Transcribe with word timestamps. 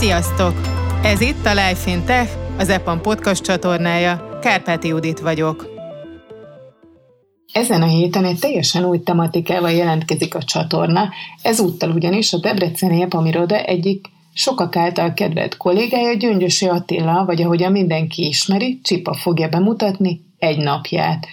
Sziasztok! 0.00 0.54
Ez 1.02 1.20
itt 1.20 1.46
a 1.46 1.50
Life 1.50 1.90
in 1.90 2.04
Tech, 2.04 2.32
az 2.58 2.68
EPAM 2.68 3.00
podcast 3.00 3.42
csatornája. 3.42 4.38
Kárpáti 4.40 4.88
Judit 4.88 5.20
vagyok. 5.20 5.68
Ezen 7.52 7.82
a 7.82 7.86
héten 7.86 8.24
egy 8.24 8.38
teljesen 8.38 8.84
új 8.84 9.02
tematikával 9.02 9.70
jelentkezik 9.70 10.34
a 10.34 10.42
csatorna, 10.42 11.08
ezúttal 11.42 11.90
ugyanis 11.90 12.32
a 12.32 12.38
Debreceni 12.38 13.02
EPAM 13.02 13.26
iroda 13.26 13.56
egyik 13.56 14.06
sokak 14.34 14.76
által 14.76 15.12
kedvelt 15.12 15.56
kollégája 15.56 16.14
Gyöngyösi 16.14 16.66
Attila, 16.66 17.24
vagy 17.24 17.42
ahogyan 17.42 17.72
mindenki 17.72 18.26
ismeri, 18.26 18.80
Csipa 18.82 19.14
fogja 19.14 19.48
bemutatni 19.48 20.20
egy 20.38 20.58
napját. 20.58 21.26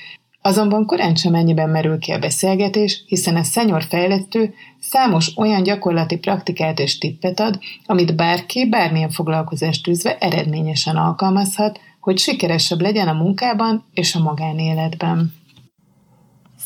Azonban 0.47 0.85
korán 0.85 1.15
sem 1.15 1.33
ennyiben 1.33 1.69
merül 1.69 1.99
ki 1.99 2.11
a 2.11 2.19
beszélgetés, 2.19 3.03
hiszen 3.07 3.35
a 3.35 3.43
szenyor 3.43 3.83
fejlesztő 3.83 4.53
számos 4.79 5.37
olyan 5.37 5.63
gyakorlati 5.63 6.17
praktikát 6.17 6.79
és 6.79 6.97
tippet 6.97 7.39
ad, 7.39 7.59
amit 7.85 8.15
bárki 8.15 8.69
bármilyen 8.69 9.09
foglalkozást 9.09 9.83
tűzve 9.83 10.17
eredményesen 10.17 10.95
alkalmazhat, 10.95 11.79
hogy 11.99 12.17
sikeresebb 12.17 12.81
legyen 12.81 13.07
a 13.07 13.13
munkában 13.13 13.85
és 13.93 14.15
a 14.15 14.19
magánéletben. 14.19 15.33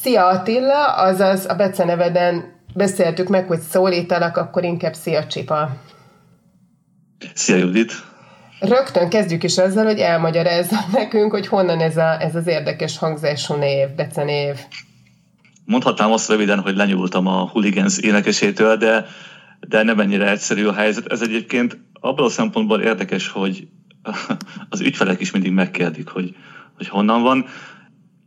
Szia 0.02 0.28
Attila, 0.28 0.94
azaz 0.94 1.46
a 1.46 1.56
beceneveden 1.56 2.54
beszéltük 2.74 3.28
meg, 3.28 3.48
hogy 3.48 3.60
szólítalak, 3.60 4.38
akkor 4.38 4.64
inkább 4.64 4.94
szia 4.94 5.28
Csipa. 5.28 5.70
Szia 7.34 7.56
Judit! 7.56 8.11
Rögtön 8.62 9.10
kezdjük 9.10 9.44
is 9.44 9.58
azzal, 9.58 9.86
hogy 9.86 10.00
elmagyarázza 10.00 10.78
nekünk, 11.00 11.32
hogy 11.32 11.48
honnan 11.48 11.80
ez, 11.80 11.98
a, 11.98 12.22
ez 12.22 12.36
az 12.36 12.48
érdekes 12.48 12.98
hangzású 12.98 13.54
név, 13.54 13.88
becenév. 13.96 14.56
Mondhatnám 15.66 16.12
azt 16.12 16.30
röviden, 16.30 16.60
hogy 16.60 16.76
lenyúltam 16.76 17.28
a 17.28 17.50
Hooligans 17.52 17.98
énekesétől, 17.98 18.78
de, 18.78 19.06
de 19.68 19.84
nem 19.84 20.00
ennyire 20.00 20.30
egyszerű 20.30 20.66
a 20.66 20.74
helyzet. 20.74 21.12
Ez 21.12 21.22
egyébként 21.22 21.78
abban 22.00 22.26
a 22.26 22.30
szempontból 22.30 22.82
érdekes, 22.82 23.28
hogy 23.28 23.68
az 24.70 24.82
ügyfelek 24.82 25.20
is 25.22 25.32
mindig 25.32 25.52
megkérdik, 25.52 26.08
hogy, 26.08 26.36
hogy 26.76 26.88
honnan 26.88 27.22
van. 27.22 27.46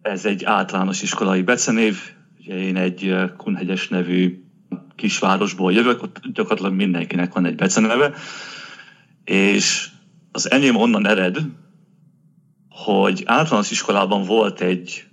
Ez 0.02 0.24
egy 0.24 0.44
általános 0.44 1.02
iskolai 1.02 1.42
becenév, 1.42 1.98
ugye 2.38 2.54
én 2.54 2.76
egy 2.76 3.14
Kunhegyes 3.36 3.88
nevű 3.88 4.42
kisvárosból 4.96 5.72
jövök, 5.72 6.02
ott 6.02 6.20
gyakorlatilag 6.32 6.72
mindenkinek 6.72 7.32
van 7.32 7.46
egy 7.46 7.54
beceneve, 7.54 8.12
és 9.24 9.92
az 10.34 10.50
enyém 10.50 10.76
onnan 10.76 11.06
ered, 11.06 11.38
hogy 12.68 13.22
általános 13.26 13.70
iskolában 13.70 14.22
volt 14.24 14.60
egy, 14.60 15.04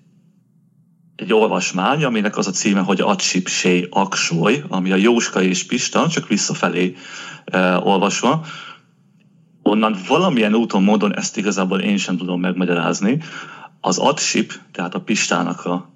egy 1.15 1.33
olvasmány, 1.33 2.03
aminek 2.03 2.37
az 2.37 2.47
a 2.47 2.51
címe, 2.51 2.79
hogy 2.79 3.01
Acsipsé 3.01 3.87
Aksoly, 3.89 4.63
ami 4.67 4.91
a 4.91 4.95
Jóska 4.95 5.41
és 5.41 5.65
Pista, 5.65 6.07
csak 6.09 6.27
visszafelé 6.27 6.95
e, 7.45 7.77
olvasva. 7.77 8.45
Onnan 9.61 9.97
valamilyen 10.07 10.55
úton, 10.55 10.83
módon 10.83 11.15
ezt 11.15 11.37
igazából 11.37 11.79
én 11.79 11.97
sem 11.97 12.17
tudom 12.17 12.39
megmagyarázni. 12.39 13.21
Az 13.81 13.97
Atsip, 13.97 14.53
tehát 14.71 14.95
a 14.95 15.01
Pistának 15.01 15.65
a 15.65 15.89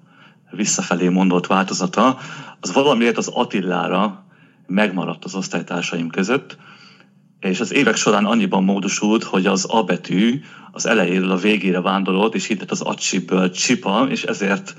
visszafelé 0.50 1.08
mondott 1.08 1.46
változata, 1.46 2.18
az 2.60 2.72
valamiért 2.72 3.16
az 3.16 3.28
Attillára 3.28 4.24
megmaradt 4.66 5.24
az 5.24 5.34
osztálytársaim 5.34 6.10
között, 6.10 6.56
és 7.40 7.60
az 7.60 7.72
évek 7.72 7.96
során 7.96 8.24
annyiban 8.24 8.64
módosult, 8.64 9.22
hogy 9.22 9.46
az 9.46 9.66
A 9.68 9.82
betű 9.82 10.40
az 10.72 10.86
elejéről 10.86 11.30
a 11.30 11.36
végére 11.36 11.80
vándorolt, 11.80 12.34
és 12.34 12.48
itt 12.48 12.70
az 12.70 12.80
acsiből 12.80 13.50
csipa, 13.50 14.06
és 14.10 14.24
ezért 14.24 14.74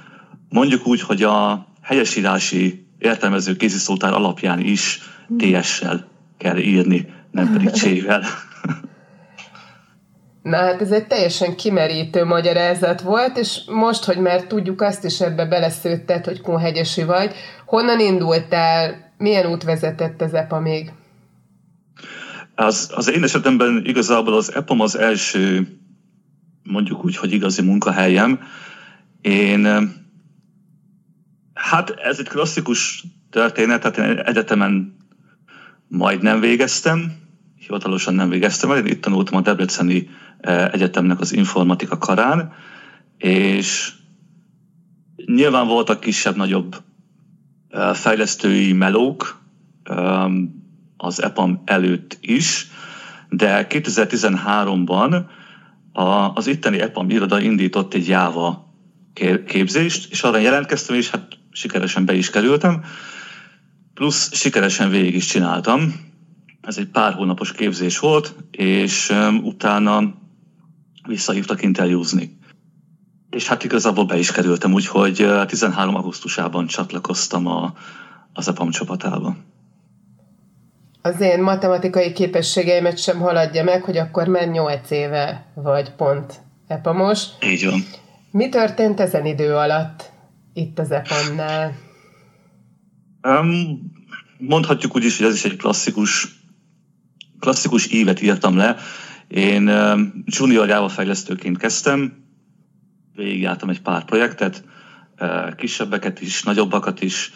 mondjuk 0.50 0.88
úgy, 0.88 1.02
hogy 1.02 1.24
a 1.24 1.68
helyesírási 1.82 2.88
értelmező 3.00 3.56
kéziszótár 3.56 4.14
alapján 4.14 4.60
is 4.60 5.00
TS-sel 5.38 6.08
kell 6.38 6.58
írni, 6.58 7.14
nem 7.32 7.52
pedig 7.52 7.72
csével. 7.82 8.24
Na 10.42 10.58
hát 10.58 10.82
ez 10.82 10.92
egy 10.92 11.08
teljesen 11.08 11.56
kimerítő 11.56 12.26
magyarázat 12.26 13.02
volt, 13.02 13.38
és 13.38 13.62
most, 13.66 14.04
hogy 14.04 14.18
már 14.18 14.44
tudjuk 14.44 14.82
azt 14.82 15.04
is 15.04 15.22
ebbe 15.22 15.46
beleszőttet, 15.46 16.26
hogy 16.26 16.42
kunhegyesi 16.42 17.04
vagy, 17.04 17.34
honnan 17.66 18.00
indultál, 18.00 19.12
milyen 19.18 19.46
út 19.46 19.64
vezetett 19.64 20.22
ez 20.22 20.34
EPA 20.34 20.60
még? 20.60 20.92
Az, 22.60 22.92
az 22.96 23.12
én 23.12 23.24
esetemben 23.24 23.82
igazából 23.86 24.34
az 24.34 24.54
EPOM 24.54 24.80
az 24.80 24.98
első, 24.98 25.68
mondjuk 26.64 27.06
úgy, 27.06 27.18
hogy 27.18 27.32
igazi 27.32 27.62
munkahelyem. 27.62 28.40
Én, 29.22 29.92
hát 31.54 31.90
ez 31.90 32.20
egy 32.20 32.28
klasszikus 32.28 33.04
történet, 33.30 33.82
tehát 33.82 33.98
én 33.98 34.18
egyetemen 34.20 34.96
majd 35.88 36.22
nem 36.22 36.40
végeztem, 36.40 37.12
hivatalosan 37.56 38.14
nem 38.14 38.30
végeztem 38.30 38.72
el, 38.72 38.78
én 38.78 38.86
itt 38.86 39.02
tanultam 39.02 39.38
a 39.38 39.42
Debreceni 39.42 40.10
e, 40.40 40.70
Egyetemnek 40.72 41.20
az 41.20 41.34
informatika 41.34 41.98
karán, 41.98 42.54
és 43.18 43.94
nyilván 45.26 45.68
voltak 45.68 46.00
kisebb-nagyobb 46.00 46.76
e, 47.70 47.94
fejlesztői 47.94 48.74
melók, 48.74 49.42
az 50.98 51.22
EPAM 51.22 51.62
előtt 51.66 52.18
is, 52.22 52.68
de 53.30 53.68
2013-ban 53.70 55.26
az 56.34 56.48
itteni 56.48 56.80
EPAM 56.80 57.10
iroda 57.10 57.40
indított 57.40 57.94
egy 57.94 58.08
Java 58.08 58.74
képzést, 59.48 60.12
és 60.12 60.24
arra 60.24 60.38
jelentkeztem, 60.38 60.96
és 60.96 61.10
hát 61.10 61.38
sikeresen 61.52 62.06
be 62.06 62.14
is 62.14 62.30
kerültem, 62.30 62.84
plusz 63.94 64.36
sikeresen 64.36 64.90
végig 64.90 65.16
is 65.16 65.26
csináltam. 65.26 66.06
Ez 66.62 66.78
egy 66.78 66.88
pár 66.88 67.14
hónapos 67.14 67.52
képzés 67.52 68.00
volt, 68.00 68.36
és 68.52 69.14
utána 69.44 70.14
visszahívtak 71.08 71.62
interjúzni. 71.62 72.38
És 73.30 73.48
hát 73.48 73.64
igazából 73.64 74.06
be 74.06 74.18
is 74.18 74.32
kerültem, 74.32 74.74
úgyhogy 74.74 75.28
13. 75.48 75.96
augusztusában 75.96 76.68
csatlakoztam 76.68 77.48
a, 77.48 77.74
az 78.34 78.48
EPAM 78.48 78.70
csapatába 78.70 79.36
az 81.08 81.22
én 81.22 81.42
matematikai 81.42 82.12
képességeimet 82.12 82.98
sem 82.98 83.20
haladja 83.20 83.64
meg, 83.64 83.84
hogy 83.84 83.98
akkor 83.98 84.28
már 84.28 84.48
8 84.48 84.92
éve 84.92 85.52
vagy 85.54 85.92
pont 85.92 86.40
EPAMos. 86.68 87.24
Így 87.46 87.66
van. 87.66 87.80
Mi 88.32 88.50
történt 88.50 89.00
ezen 89.00 89.26
idő 89.26 89.56
alatt 89.56 90.12
itt 90.54 90.80
az 90.80 90.92
EPAM-nál? 90.92 91.76
Um, 93.28 93.92
mondhatjuk 94.38 94.96
úgy 94.96 95.04
is, 95.04 95.18
hogy 95.18 95.28
ez 95.28 95.34
is 95.34 95.44
egy 95.46 95.56
klasszikus, 95.56 96.28
klasszikus 97.40 97.88
évet 97.88 98.22
írtam 98.22 98.58
le. 98.58 98.76
Én 99.28 99.70
um, 99.70 100.24
junior 100.26 100.68
Java 100.68 100.90
fejlesztőként 100.90 101.58
kezdtem, 101.58 102.26
végigjártam 103.16 103.70
egy 103.70 103.82
pár 103.82 104.06
projektet, 104.06 104.64
uh, 105.20 105.56
kisebbeket 105.56 106.22
is, 106.22 106.44
nagyobbakat 106.44 107.02
is. 107.02 107.34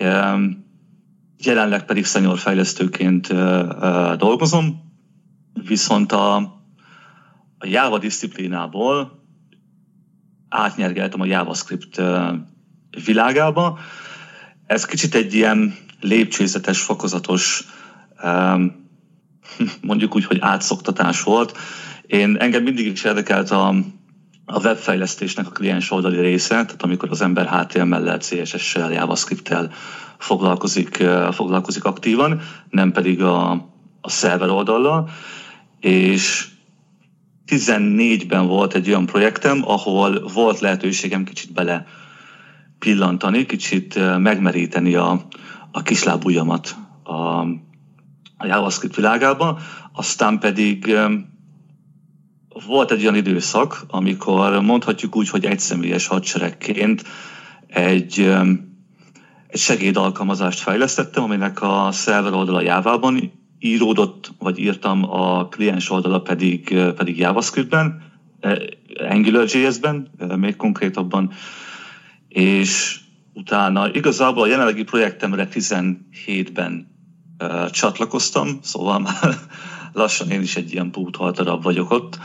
Um, 0.00 0.70
jelenleg 1.44 1.84
pedig 1.84 2.04
senior 2.04 2.38
fejlesztőként 2.38 3.26
dolgozom, 4.16 4.92
viszont 5.66 6.12
a, 6.12 6.36
a 7.58 7.66
Java 7.66 7.98
disziplinából 7.98 9.20
átnyergeltem 10.48 11.20
a 11.20 11.24
JavaScript 11.24 12.02
világába. 13.04 13.78
Ez 14.66 14.84
kicsit 14.84 15.14
egy 15.14 15.34
ilyen 15.34 15.74
lépcsőzetes, 16.00 16.80
fokozatos, 16.80 17.64
mondjuk 19.80 20.14
úgy, 20.14 20.24
hogy 20.24 20.38
átszoktatás 20.40 21.22
volt. 21.22 21.58
Én 22.06 22.36
engem 22.36 22.62
mindig 22.62 22.86
is 22.86 23.04
érdekelt 23.04 23.50
a, 23.50 23.74
a 24.44 24.60
webfejlesztésnek 24.60 25.46
a 25.46 25.50
kliens 25.50 25.90
oldali 25.90 26.20
része, 26.20 26.54
tehát 26.54 26.82
amikor 26.82 27.10
az 27.10 27.20
ember 27.20 27.48
HTML-lel, 27.48 28.18
CSS-sel, 28.18 28.92
JavaScript-tel 28.92 29.70
foglalkozik, 30.18 31.04
foglalkozik 31.30 31.84
aktívan, 31.84 32.40
nem 32.70 32.92
pedig 32.92 33.22
a, 33.22 33.50
a 34.00 34.10
szerver 34.10 34.48
oldallal, 34.48 35.10
és 35.80 36.48
14-ben 37.46 38.46
volt 38.46 38.74
egy 38.74 38.88
olyan 38.88 39.06
projektem, 39.06 39.62
ahol 39.66 40.28
volt 40.34 40.60
lehetőségem 40.60 41.24
kicsit 41.24 41.52
bele 41.52 41.86
pillantani, 42.78 43.46
kicsit 43.46 44.18
megmeríteni 44.18 44.94
a, 44.94 45.26
a 45.72 45.82
kislábujjamat 45.82 46.76
a, 47.02 47.12
a 48.36 48.46
JavaScript 48.46 48.96
világába, 48.96 49.58
aztán 49.92 50.38
pedig 50.38 50.96
volt 52.66 52.90
egy 52.90 53.02
olyan 53.02 53.14
időszak, 53.14 53.84
amikor 53.88 54.60
mondhatjuk 54.60 55.16
úgy, 55.16 55.28
hogy 55.28 55.44
egyszemélyes 55.44 56.06
hadseregként 56.06 57.04
egy 57.66 58.32
egy 59.52 59.60
segédalkalmazást 59.60 60.60
fejlesztettem, 60.60 61.22
aminek 61.22 61.62
a 61.62 61.88
szerver 61.90 62.32
oldala 62.32 62.60
Java-ban 62.60 63.32
íródott, 63.58 64.32
vagy 64.38 64.58
írtam, 64.58 65.10
a 65.10 65.48
kliens 65.48 65.90
oldala 65.90 66.20
pedig, 66.20 66.74
pedig 66.96 67.18
JavaScript-ben, 67.18 68.02
eh, 68.40 68.56
AngularJS-ben, 69.10 70.10
eh, 70.18 70.36
még 70.36 70.56
konkrétabban, 70.56 71.30
és 72.28 73.00
utána 73.32 73.90
igazából 73.92 74.42
a 74.42 74.46
jelenlegi 74.46 74.82
projektemre 74.82 75.48
17-ben 75.52 76.90
csatlakoztam, 77.70 78.58
szóval 78.62 78.98
már 78.98 79.38
lassan 79.92 80.30
én 80.30 80.40
is 80.40 80.56
egy 80.56 80.72
ilyen 80.72 80.90
darab 81.16 81.62
vagyok 81.62 81.90
ott. 81.90 82.18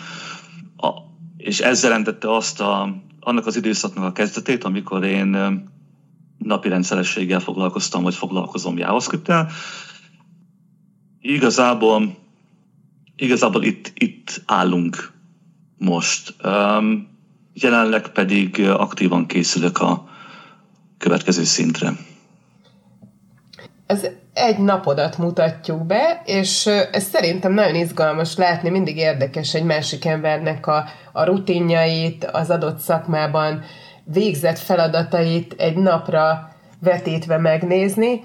A, 0.77 0.89
és 1.37 1.59
ez 1.59 1.83
jelentette 1.83 2.35
azt 2.35 2.61
a, 2.61 2.95
annak 3.19 3.45
az 3.45 3.55
időszaknak 3.55 4.03
a 4.03 4.11
kezdetét, 4.11 4.63
amikor 4.63 5.03
én 5.03 5.37
napi 6.37 6.69
rendszerességgel 6.69 7.39
foglalkoztam, 7.39 8.03
vagy 8.03 8.15
foglalkozom 8.15 8.77
JavaScript-tel. 8.77 9.49
Igazából, 11.21 12.15
igazából 13.15 13.63
itt, 13.63 13.91
itt 13.95 14.41
állunk 14.45 15.11
most. 15.77 16.35
Um, 16.43 17.07
jelenleg 17.53 18.11
pedig 18.11 18.61
aktívan 18.61 19.25
készülök 19.25 19.77
a 19.77 20.09
következő 20.97 21.43
szintre. 21.43 21.93
Ez 23.85 24.07
egy 24.37 24.57
napodat 24.57 25.17
mutatjuk 25.17 25.85
be, 25.85 26.21
és 26.25 26.65
ez 26.91 27.03
szerintem 27.03 27.53
nagyon 27.53 27.75
izgalmas 27.75 28.35
látni, 28.35 28.69
mindig 28.69 28.97
érdekes 28.97 29.53
egy 29.53 29.63
másik 29.63 30.05
embernek 30.05 30.67
a, 30.67 30.85
a 31.11 31.23
rutinjait, 31.23 32.25
az 32.25 32.49
adott 32.49 32.79
szakmában 32.79 33.63
végzett 34.03 34.59
feladatait 34.59 35.55
egy 35.57 35.75
napra 35.75 36.51
vetítve 36.79 37.37
megnézni. 37.37 38.23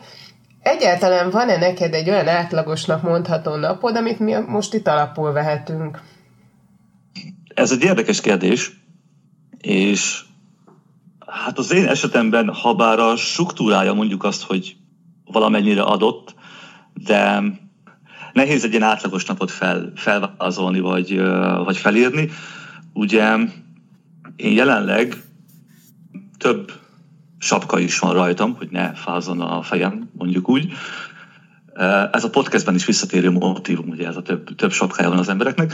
Egyáltalán 0.62 1.30
van-e 1.30 1.56
neked 1.56 1.94
egy 1.94 2.10
olyan 2.10 2.28
átlagosnak 2.28 3.02
mondható 3.02 3.54
napod, 3.54 3.96
amit 3.96 4.18
mi 4.18 4.34
most 4.46 4.74
itt 4.74 4.88
alapul 4.88 5.32
vehetünk? 5.32 6.00
Ez 7.54 7.72
egy 7.72 7.82
érdekes 7.82 8.20
kérdés, 8.20 8.80
és 9.58 10.20
hát 11.26 11.58
az 11.58 11.72
én 11.72 11.86
esetemben, 11.86 12.48
ha 12.48 12.74
bár 12.74 12.98
a 12.98 13.16
struktúrája 13.16 13.92
mondjuk 13.92 14.24
azt, 14.24 14.42
hogy 14.42 14.76
valamennyire 15.32 15.82
adott, 15.82 16.34
de 16.94 17.42
nehéz 18.32 18.64
egy 18.64 18.70
ilyen 18.70 18.82
átlagos 18.82 19.24
napot 19.24 19.50
fel, 19.50 19.92
felvázolni, 19.94 20.80
vagy, 20.80 21.20
vagy 21.64 21.76
felírni. 21.76 22.28
Ugye 22.92 23.36
én 24.36 24.52
jelenleg 24.52 25.16
több 26.38 26.72
sapka 27.38 27.78
is 27.78 27.98
van 27.98 28.12
rajtam, 28.12 28.54
hogy 28.56 28.68
ne 28.70 28.92
fázon 28.92 29.40
a 29.40 29.62
fejem, 29.62 30.10
mondjuk 30.12 30.48
úgy. 30.48 30.72
Ez 32.12 32.24
a 32.24 32.30
podcastben 32.30 32.74
is 32.74 32.84
visszatérő 32.84 33.30
motivum, 33.30 33.88
ugye 33.88 34.06
ez 34.06 34.16
a 34.16 34.22
több, 34.22 34.54
több 34.54 34.72
sapkája 34.72 35.08
van 35.08 35.18
az 35.18 35.28
embereknek. 35.28 35.72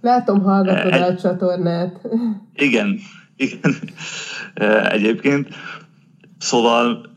Látom, 0.00 0.42
hallgatod 0.42 0.92
Egy, 0.92 1.00
a 1.00 1.16
csatornát. 1.16 2.00
Igen, 2.54 2.98
igen. 3.36 3.74
Egyébként. 4.88 5.48
Szóval 6.38 7.13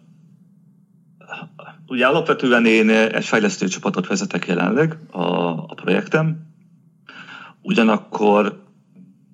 ugye 1.87 2.05
alapvetően 2.05 2.65
én 2.65 2.89
egy 2.89 3.25
fejlesztő 3.25 3.67
csapatot 3.67 4.07
vezetek 4.07 4.47
jelenleg 4.47 4.97
a, 5.11 5.21
a 5.49 5.73
projektem. 5.75 6.45
Ugyanakkor 7.61 8.63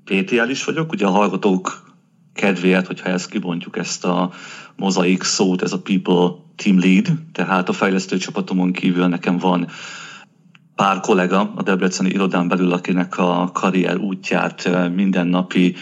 PTL 0.03 0.49
is 0.49 0.63
vagyok, 0.63 0.91
ugye 0.91 1.05
a 1.05 1.11
hallgatók 1.11 1.83
kedvéért, 2.33 2.87
hogyha 2.87 3.09
ezt 3.09 3.29
kibontjuk 3.29 3.77
ezt 3.77 4.05
a 4.05 4.31
mozaik 4.75 5.23
szót, 5.23 5.61
ez 5.61 5.73
a 5.73 5.81
People 5.81 6.35
Team 6.55 6.79
Lead, 6.79 7.07
tehát 7.31 7.69
a 7.69 7.73
fejlesztő 7.73 8.17
csapatomon 8.17 8.71
kívül 8.71 9.07
nekem 9.07 9.37
van 9.37 9.67
pár 10.75 10.99
kollega 10.99 11.53
a 11.55 11.63
Debreceni 11.63 12.09
irodán 12.09 12.47
belül, 12.47 12.71
akinek 12.71 13.17
a 13.17 13.49
karrier 13.53 13.97
útját, 13.97 14.69
mindennapi 14.95 15.75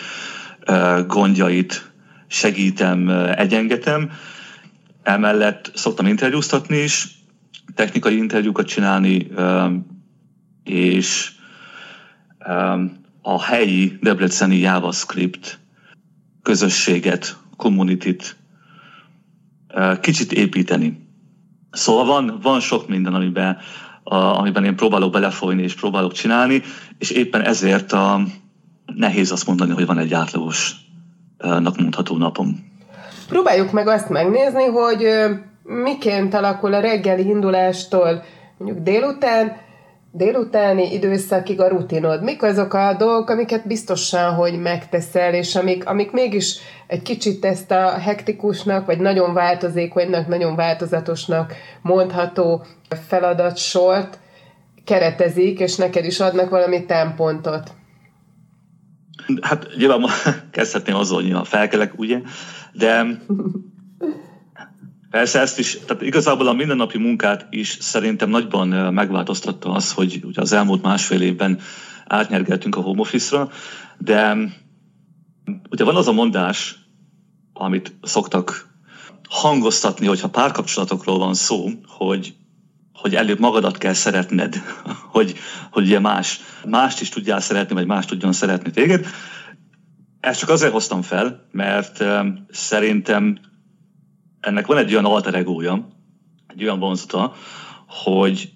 gondjait 1.08 1.92
segítem, 2.28 3.10
egyengetem. 3.36 4.12
Emellett 5.04 5.72
szoktam 5.76 6.06
interjúztatni 6.06 6.78
is, 6.78 7.08
technikai 7.76 8.18
interjúkat 8.18 8.68
csinálni, 8.68 9.28
és 10.64 11.32
a 13.22 13.44
helyi 13.44 13.98
debreceni 14.02 14.58
JavaScript 14.58 15.60
közösséget, 16.42 17.38
community-t 17.58 18.36
kicsit 20.02 20.32
építeni. 20.32 21.08
Szóval 21.72 22.06
van, 22.06 22.40
van 22.42 22.60
sok 22.60 22.88
minden, 22.88 23.14
amiben, 23.14 23.58
amiben 24.04 24.66
én 24.66 24.76
próbálok 24.76 25.12
belefolyni 25.12 25.64
és 25.64 25.74
próbálok 25.74 26.14
csinálni, 26.14 26.62
és 26.98 27.10
éppen 27.10 27.42
ezért 27.42 27.92
a, 27.92 28.22
nehéz 28.86 29.32
azt 29.32 29.48
mondani, 29.48 29.72
hogy 29.72 29.86
van 29.86 29.98
egy 29.98 30.14
átlagosnak 30.14 31.78
mondható 31.78 32.18
napom. 32.18 32.71
Próbáljuk 33.32 33.72
meg 33.72 33.88
azt 33.88 34.10
megnézni, 34.10 34.66
hogy 34.66 35.08
miként 35.64 36.34
alakul 36.34 36.74
a 36.74 36.80
reggeli 36.80 37.28
indulástól 37.28 38.24
mondjuk 38.58 38.84
délután, 38.84 39.58
délutáni 40.12 40.94
időszakig 40.94 41.62
a 41.62 41.68
rutinod? 41.68 42.24
Mik 42.24 42.44
azok 42.44 42.74
a 42.74 42.96
dolgok, 42.98 43.30
amiket 43.30 43.68
biztosan, 43.68 44.34
hogy 44.34 44.62
megteszel, 44.62 45.34
és 45.34 45.56
amik, 45.56 45.88
amik 45.88 46.12
mégis 46.12 46.58
egy 46.88 47.02
kicsit 47.02 47.46
ezt 47.46 47.72
a 47.72 47.90
hektikusnak, 47.90 48.86
vagy 48.86 49.00
nagyon 49.00 49.34
változékonynak, 49.34 50.28
nagyon 50.28 50.56
változatosnak 50.56 51.54
mondható 51.82 52.66
feladatsort 53.08 54.20
keretezik, 54.86 55.60
és 55.60 55.76
neked 55.76 56.06
is 56.06 56.20
adnak 56.20 56.50
valami 56.50 56.86
tempontot? 56.86 57.72
Hát 59.42 59.68
nyilván 59.78 60.06
kezdhetném 60.52 60.96
azzal, 60.96 61.16
hogy 61.16 61.26
nyilván 61.26 61.44
felkelek, 61.44 62.00
ugye, 62.00 62.18
de 62.74 63.22
Persze 65.12 65.40
ezt 65.40 65.60
is, 65.60 65.78
tehát 65.86 66.02
igazából 66.02 66.48
a 66.48 66.54
mindennapi 66.54 66.98
munkát 66.98 67.48
is 67.50 67.78
szerintem 67.80 68.30
nagyban 68.30 68.94
megváltoztatta 68.94 69.72
az, 69.72 69.92
hogy 69.92 70.22
ugye 70.24 70.42
az 70.42 70.52
elmúlt 70.52 70.82
másfél 70.82 71.22
évben 71.22 71.60
átnyergeltünk 72.08 72.76
a 72.76 72.82
home 72.82 73.00
office-ra, 73.00 73.50
de 73.98 74.38
ugye 75.70 75.84
van 75.84 75.96
az 75.96 76.08
a 76.08 76.12
mondás, 76.12 76.76
amit 77.54 77.94
szoktak 78.02 78.70
hangoztatni, 79.30 80.08
hogyha 80.08 80.30
párkapcsolatokról 80.30 81.18
van 81.18 81.34
szó, 81.34 81.70
hogy, 81.88 82.34
hogy 82.94 83.16
előbb 83.16 83.40
magadat 83.40 83.78
kell 83.78 83.94
szeretned, 83.94 84.56
hogy, 85.16 85.34
hogy 85.72 85.84
ugye 85.84 86.00
más, 86.00 86.40
mást 86.66 87.02
is 87.02 87.10
tudjál 87.10 87.40
szeretni, 87.40 87.76
vagy 87.76 87.86
más 87.86 88.06
tudjon 88.06 88.34
szeretni 88.34 88.72
téged. 88.72 89.06
Ezt 90.22 90.40
csak 90.40 90.50
azért 90.50 90.72
hoztam 90.72 91.02
fel, 91.02 91.48
mert 91.52 92.04
szerintem 92.50 93.40
ennek 94.40 94.66
van 94.66 94.78
egy 94.78 94.92
olyan 94.92 95.06
alter 95.06 95.34
egója, 95.34 95.88
egy 96.48 96.64
olyan 96.64 96.80
vonzata, 96.80 97.34
hogy 97.88 98.52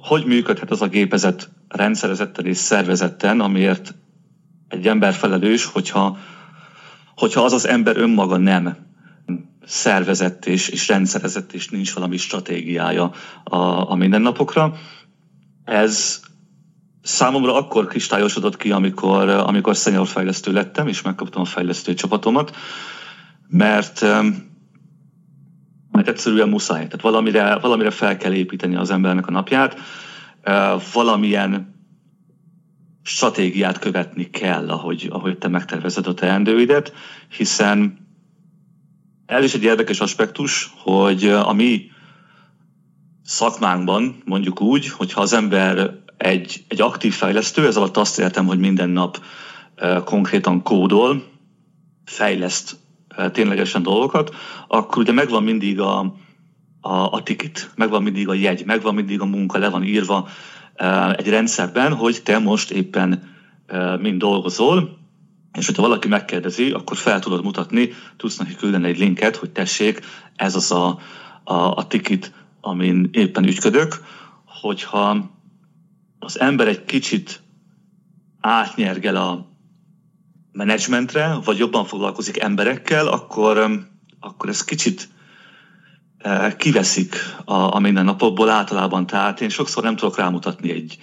hogy 0.00 0.24
működhet 0.24 0.70
az 0.70 0.82
a 0.82 0.88
gépezet 0.88 1.50
rendszerezetten 1.68 2.46
és 2.46 2.56
szervezetten, 2.56 3.40
amiért 3.40 3.94
egy 4.68 4.86
ember 4.86 5.12
felelős, 5.12 5.64
hogyha, 5.64 6.18
hogyha 7.16 7.44
az 7.44 7.52
az 7.52 7.66
ember 7.66 7.96
önmaga 7.96 8.36
nem 8.36 8.76
szervezett 9.64 10.46
és, 10.46 10.68
és 10.68 10.88
rendszerezett, 10.88 11.52
és 11.52 11.68
nincs 11.68 11.94
valami 11.94 12.16
stratégiája 12.16 13.12
a, 13.44 13.56
a 13.90 13.94
mindennapokra. 13.94 14.74
Ez 15.64 16.20
számomra 17.06 17.54
akkor 17.54 17.86
kristályosodott 17.86 18.56
ki, 18.56 18.70
amikor, 18.70 19.28
amikor 19.28 19.74
senior 19.74 20.06
fejlesztő 20.06 20.52
lettem, 20.52 20.88
és 20.88 21.02
megkaptam 21.02 21.42
a 21.42 21.44
fejlesztő 21.44 21.94
csapatomat, 21.94 22.56
mert 23.48 24.04
mert 25.90 26.08
egyszerűen 26.08 26.48
muszáj. 26.48 26.84
Tehát 26.84 27.00
valamire, 27.00 27.58
valamire 27.58 27.90
fel 27.90 28.16
kell 28.16 28.32
építeni 28.32 28.76
az 28.76 28.90
embernek 28.90 29.26
a 29.26 29.30
napját, 29.30 29.76
valamilyen 30.92 31.74
stratégiát 33.02 33.78
követni 33.78 34.30
kell, 34.30 34.70
ahogy, 34.70 35.08
ahogy 35.10 35.38
te 35.38 35.48
megtervezed 35.48 36.06
a 36.06 36.14
teendőidet, 36.14 36.92
hiszen 37.36 38.06
ez 39.26 39.44
is 39.44 39.54
egy 39.54 39.62
érdekes 39.62 40.00
aspektus, 40.00 40.72
hogy 40.76 41.24
a 41.28 41.52
mi 41.52 41.90
szakmánkban, 43.22 44.22
mondjuk 44.24 44.60
úgy, 44.60 44.88
hogyha 44.88 45.20
az 45.20 45.32
ember 45.32 46.04
egy, 46.16 46.64
egy 46.68 46.80
aktív 46.80 47.12
fejlesztő, 47.12 47.66
ez 47.66 47.76
alatt 47.76 47.96
azt 47.96 48.18
értem, 48.18 48.46
hogy 48.46 48.58
minden 48.58 48.88
nap 48.88 49.24
konkrétan 50.04 50.62
kódol, 50.62 51.22
fejleszt 52.04 52.76
ténylegesen 53.32 53.82
dolgokat, 53.82 54.34
akkor 54.68 55.02
ugye 55.02 55.12
megvan 55.12 55.42
mindig 55.42 55.80
a, 55.80 55.98
a, 56.80 57.12
a 57.12 57.22
ticket, 57.22 57.70
megvan 57.74 58.02
mindig 58.02 58.28
a 58.28 58.34
jegy, 58.34 58.64
megvan 58.64 58.94
mindig 58.94 59.20
a 59.20 59.24
munka, 59.24 59.58
le 59.58 59.68
van 59.68 59.82
írva 59.82 60.28
egy 61.16 61.28
rendszerben, 61.28 61.94
hogy 61.94 62.22
te 62.22 62.38
most 62.38 62.70
éppen 62.70 63.34
mind 64.00 64.18
dolgozol, 64.18 64.98
és 65.58 65.66
hogyha 65.66 65.82
valaki 65.82 66.08
megkérdezi, 66.08 66.70
akkor 66.70 66.96
fel 66.96 67.20
tudod 67.20 67.44
mutatni, 67.44 67.92
tudsz 68.16 68.36
neki 68.36 68.54
küldeni 68.54 68.88
egy 68.88 68.98
linket, 68.98 69.36
hogy 69.36 69.50
tessék, 69.50 70.00
ez 70.36 70.54
az 70.54 70.72
a, 70.72 70.98
a, 71.44 71.54
a 71.54 71.86
ticket, 71.86 72.32
amin 72.60 73.08
éppen 73.12 73.44
ügyködök, 73.44 74.04
hogyha 74.44 75.35
az 76.26 76.40
ember 76.40 76.68
egy 76.68 76.84
kicsit 76.84 77.40
átnyergel 78.40 79.16
a, 79.16 79.46
menedzsmentre, 80.52 81.38
vagy 81.44 81.58
jobban 81.58 81.84
foglalkozik 81.84 82.38
emberekkel, 82.38 83.06
akkor, 83.06 83.78
akkor 84.20 84.48
ez 84.48 84.64
kicsit 84.64 85.08
kiveszik 86.56 87.16
a, 87.44 87.74
a 87.74 87.78
mindennapokból 87.78 88.48
általában. 88.48 89.06
Tehát 89.06 89.40
én 89.40 89.48
sokszor 89.48 89.82
nem 89.82 89.96
tudok 89.96 90.16
rámutatni 90.16 90.70
egy, 90.70 90.98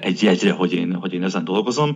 egy 0.00 0.22
jegyre, 0.22 0.52
hogy 0.52 0.72
én, 0.72 0.94
hogy 0.94 1.12
én 1.12 1.24
ezen 1.24 1.44
dolgozom. 1.44 1.94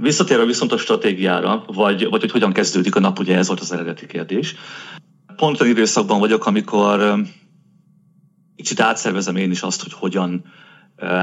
Visszatérve 0.00 0.44
viszont 0.44 0.72
a 0.72 0.78
stratégiára, 0.78 1.64
vagy, 1.66 2.08
vagy 2.08 2.20
hogy 2.20 2.30
hogyan 2.30 2.52
kezdődik 2.52 2.96
a 2.96 3.00
nap, 3.00 3.18
ugye 3.18 3.36
ez 3.36 3.46
volt 3.46 3.60
az 3.60 3.72
eredeti 3.72 4.06
kérdés. 4.06 4.54
Pont 5.36 5.60
olyan 5.60 5.72
időszakban 5.72 6.18
vagyok, 6.18 6.46
amikor 6.46 7.22
kicsit 8.56 8.80
átszervezem 8.80 9.36
én 9.36 9.50
is 9.50 9.62
azt, 9.62 9.82
hogy 9.82 9.92
hogyan 9.92 10.44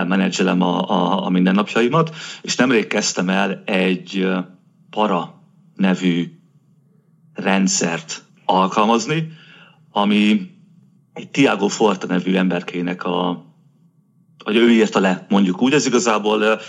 menedzselem 0.07 0.61
a, 0.61 0.89
a, 0.89 1.25
a 1.25 1.29
mindennapjaimat, 1.29 2.15
és 2.41 2.55
nemrég 2.55 2.87
kezdtem 2.87 3.29
el 3.29 3.63
egy 3.65 4.27
para 4.89 5.41
nevű 5.75 6.31
rendszert 7.33 8.23
alkalmazni, 8.45 9.31
ami 9.91 10.51
egy 11.13 11.29
Tiago 11.29 11.67
Forte 11.67 12.07
nevű 12.07 12.35
emberkének 12.35 13.03
a, 13.03 13.45
vagy 14.43 14.55
ő 14.55 14.71
írta 14.71 14.99
le, 14.99 15.25
mondjuk 15.29 15.61
úgy, 15.61 15.73
ez 15.73 15.85
igazából 15.85 16.59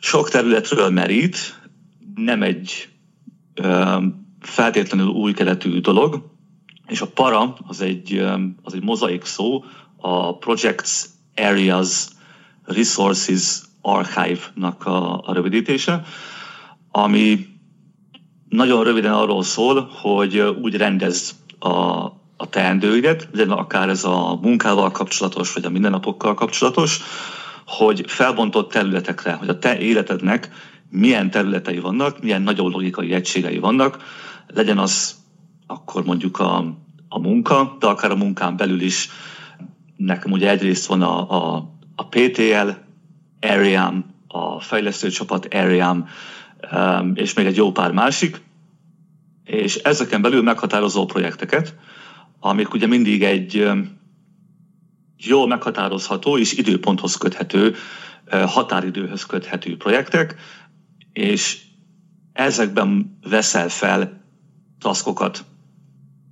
sok 0.00 0.28
területről 0.28 0.90
merít, 0.90 1.60
nem 2.14 2.42
egy 2.42 2.88
feltétlenül 4.40 5.06
új 5.06 5.32
keletű 5.32 5.80
dolog, 5.80 6.30
és 6.86 7.00
a 7.00 7.06
para 7.06 7.56
az 7.66 7.80
egy, 7.80 8.24
az 8.62 8.74
egy 8.74 8.82
mozaik 8.82 9.24
szó, 9.24 9.64
a 9.96 10.38
Projects 10.38 11.04
Areas 11.36 12.08
Resources 12.64 13.60
Archive-nak 13.80 14.86
a, 14.86 15.20
a 15.26 15.32
rövidítése, 15.32 16.02
ami 16.90 17.46
nagyon 18.48 18.84
röviden 18.84 19.12
arról 19.12 19.42
szól, 19.42 19.90
hogy 20.02 20.38
úgy 20.38 20.76
rendez 20.76 21.34
a, 21.58 21.70
a 22.36 22.48
teendőidet, 22.50 23.28
legyen 23.32 23.50
akár 23.50 23.88
ez 23.88 24.04
a 24.04 24.38
munkával 24.42 24.90
kapcsolatos, 24.90 25.52
vagy 25.52 25.64
a 25.64 25.70
mindennapokkal 25.70 26.34
kapcsolatos, 26.34 27.00
hogy 27.66 28.04
felbontott 28.06 28.70
területekre, 28.70 29.32
hogy 29.32 29.48
a 29.48 29.58
te 29.58 29.78
életednek 29.78 30.50
milyen 30.90 31.30
területei 31.30 31.78
vannak, 31.78 32.22
milyen 32.22 32.42
nagyon 32.42 32.70
logikai 32.70 33.12
egységei 33.12 33.58
vannak, 33.58 33.98
legyen 34.46 34.78
az 34.78 35.18
akkor 35.66 36.04
mondjuk 36.04 36.38
a, 36.38 36.64
a 37.08 37.18
munka, 37.18 37.76
de 37.78 37.86
akár 37.86 38.10
a 38.10 38.16
munkán 38.16 38.56
belül 38.56 38.80
is 38.80 39.08
nekem 40.04 40.32
ugye 40.32 40.50
egyrészt 40.50 40.86
van 40.86 41.02
a, 41.02 41.30
a, 41.30 41.68
a 41.94 42.08
PTL 42.08 42.68
areám, 43.40 44.04
a 44.28 44.60
fejlesztőcsapat 44.60 45.54
areám, 45.54 46.08
um, 46.72 47.12
és 47.14 47.34
még 47.34 47.46
egy 47.46 47.56
jó 47.56 47.72
pár 47.72 47.92
másik, 47.92 48.40
és 49.44 49.76
ezeken 49.76 50.22
belül 50.22 50.42
meghatározó 50.42 51.04
projekteket, 51.04 51.74
amik 52.40 52.74
ugye 52.74 52.86
mindig 52.86 53.22
egy 53.22 53.56
um, 53.58 53.98
jól 55.16 55.46
meghatározható 55.46 56.38
és 56.38 56.52
időponthoz 56.52 57.16
köthető, 57.16 57.74
uh, 58.32 58.40
határidőhöz 58.42 59.26
köthető 59.26 59.76
projektek, 59.76 60.36
és 61.12 61.60
ezekben 62.32 63.18
veszel 63.28 63.68
fel 63.68 64.22
taszkokat, 64.78 65.44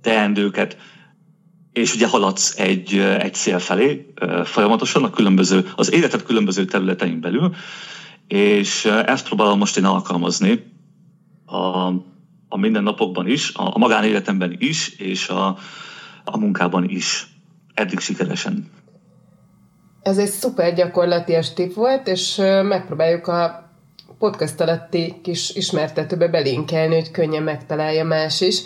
teendőket, 0.01 0.77
és 1.79 1.95
ugye 1.95 2.07
haladsz 2.07 2.59
egy, 2.59 2.97
egy 2.97 3.33
cél 3.33 3.59
felé 3.59 4.13
folyamatosan 4.43 5.03
a 5.03 5.09
különböző, 5.09 5.71
az 5.75 5.93
életed 5.93 6.23
különböző 6.23 6.65
területein 6.65 7.21
belül, 7.21 7.55
és 8.27 8.85
ezt 8.85 9.27
próbálom 9.27 9.57
most 9.57 9.77
én 9.77 9.85
alkalmazni 9.85 10.63
a, 11.45 11.87
a 12.49 12.57
mindennapokban 12.57 13.27
is, 13.27 13.53
a, 13.53 13.75
a 13.75 13.77
magánéletemben 13.77 14.55
is, 14.57 14.89
és 14.97 15.29
a, 15.29 15.57
a 16.23 16.37
munkában 16.37 16.89
is. 16.89 17.27
Eddig 17.73 17.99
sikeresen. 17.99 18.71
Ez 20.01 20.17
egy 20.17 20.29
szuper 20.29 20.73
gyakorlatias 20.73 21.53
tip 21.53 21.73
volt, 21.73 22.07
és 22.07 22.35
megpróbáljuk 22.63 23.27
a 23.27 23.69
podcast 24.17 24.59
alatti 24.59 25.15
kis 25.23 25.49
ismertetőbe 25.55 26.27
belinkelni, 26.27 26.95
hogy 26.95 27.11
könnyen 27.11 27.43
megtalálja 27.43 28.03
más 28.03 28.41
is. 28.41 28.61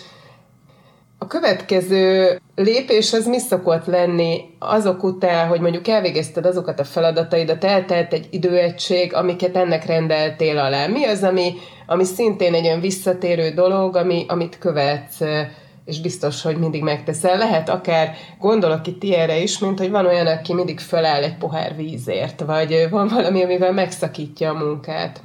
A 1.24 1.26
következő 1.26 2.38
lépés 2.54 3.12
az 3.12 3.26
mi 3.26 3.38
szokott 3.38 3.86
lenni 3.86 4.40
azok 4.58 5.02
után, 5.02 5.48
hogy 5.48 5.60
mondjuk 5.60 5.88
elvégezted 5.88 6.46
azokat 6.46 6.80
a 6.80 6.84
feladataidat, 6.84 7.64
eltelt 7.64 8.12
egy 8.12 8.26
időegység, 8.30 9.14
amiket 9.14 9.56
ennek 9.56 9.86
rendeltél 9.86 10.58
alá. 10.58 10.86
Mi 10.86 11.04
az, 11.04 11.22
ami, 11.22 11.52
ami 11.86 12.04
szintén 12.04 12.54
egy 12.54 12.64
olyan 12.64 12.80
visszatérő 12.80 13.50
dolog, 13.50 13.96
ami, 13.96 14.24
amit 14.28 14.58
követsz, 14.58 15.20
és 15.84 16.00
biztos, 16.00 16.42
hogy 16.42 16.56
mindig 16.56 16.82
megteszel. 16.82 17.38
Lehet 17.38 17.68
akár, 17.68 18.14
gondolok 18.40 18.86
itt 18.86 19.02
ilyenre 19.02 19.38
is, 19.42 19.58
mint 19.58 19.78
hogy 19.78 19.90
van 19.90 20.06
olyan, 20.06 20.26
aki 20.26 20.54
mindig 20.54 20.80
föláll 20.80 21.22
egy 21.22 21.36
pohár 21.36 21.76
vízért, 21.76 22.40
vagy 22.40 22.86
van 22.90 23.08
valami, 23.08 23.42
amivel 23.42 23.72
megszakítja 23.72 24.50
a 24.50 24.64
munkát. 24.64 25.20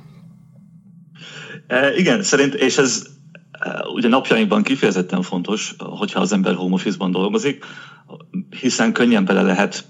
E, 1.67 1.93
igen, 1.95 2.23
szerint, 2.23 2.53
és 2.53 2.77
ez 2.77 3.17
ugye 3.93 4.07
napjainkban 4.07 4.63
kifejezetten 4.63 5.21
fontos, 5.21 5.75
hogyha 5.77 6.19
az 6.19 6.31
ember 6.31 6.55
home 6.55 6.73
office-ban 6.73 7.11
dolgozik, 7.11 7.65
hiszen 8.59 8.93
könnyen 8.93 9.25
bele 9.25 9.41
lehet 9.41 9.85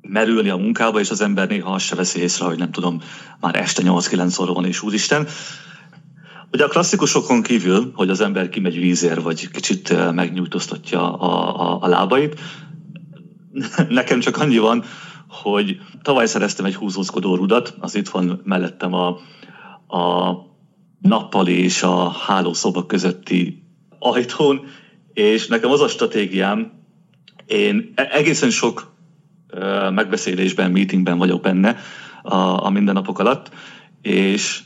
merülni 0.00 0.48
a 0.48 0.56
munkába, 0.56 1.00
és 1.00 1.10
az 1.10 1.20
ember 1.20 1.48
néha 1.48 1.70
azt 1.70 1.84
se 1.84 1.94
veszi 1.94 2.20
észre, 2.20 2.44
hogy 2.44 2.58
nem 2.58 2.70
tudom, 2.70 3.00
már 3.40 3.56
este 3.56 3.82
8-9 3.84 4.40
óra 4.40 4.52
van, 4.52 4.64
és 4.64 4.82
úristen. 4.82 5.26
Ugye 6.52 6.64
a 6.64 6.68
klasszikusokon 6.68 7.42
kívül, 7.42 7.92
hogy 7.94 8.10
az 8.10 8.20
ember 8.20 8.48
kimegy 8.48 8.78
vízér, 8.78 9.22
vagy 9.22 9.50
kicsit 9.50 10.12
megnyújtóztatja 10.12 11.16
a, 11.18 11.60
a, 11.60 11.82
a 11.82 11.88
lábait, 11.88 12.40
nekem 13.88 14.20
csak 14.20 14.36
annyi 14.36 14.58
van, 14.58 14.84
hogy 15.28 15.80
tavaly 16.02 16.26
szereztem 16.26 16.64
egy 16.64 16.74
húzózkodó 16.74 17.34
rudat, 17.34 17.74
az 17.80 17.94
itt 17.94 18.08
van 18.08 18.40
mellettem 18.44 18.92
a, 18.94 19.08
a 19.96 20.32
nappali 21.00 21.62
és 21.62 21.82
a 21.82 22.10
hálószoba 22.10 22.86
közötti 22.86 23.62
ajtón, 23.98 24.66
és 25.12 25.46
nekem 25.46 25.70
az 25.70 25.80
a 25.80 25.88
stratégiám, 25.88 26.72
én 27.46 27.92
e- 27.94 28.08
egészen 28.10 28.50
sok 28.50 28.96
megbeszélésben, 29.90 30.70
meetingben 30.70 31.18
vagyok 31.18 31.40
benne 31.40 31.76
a, 32.22 32.64
a 32.64 32.70
mindennapok 32.70 33.18
alatt, 33.18 33.50
és 34.02 34.62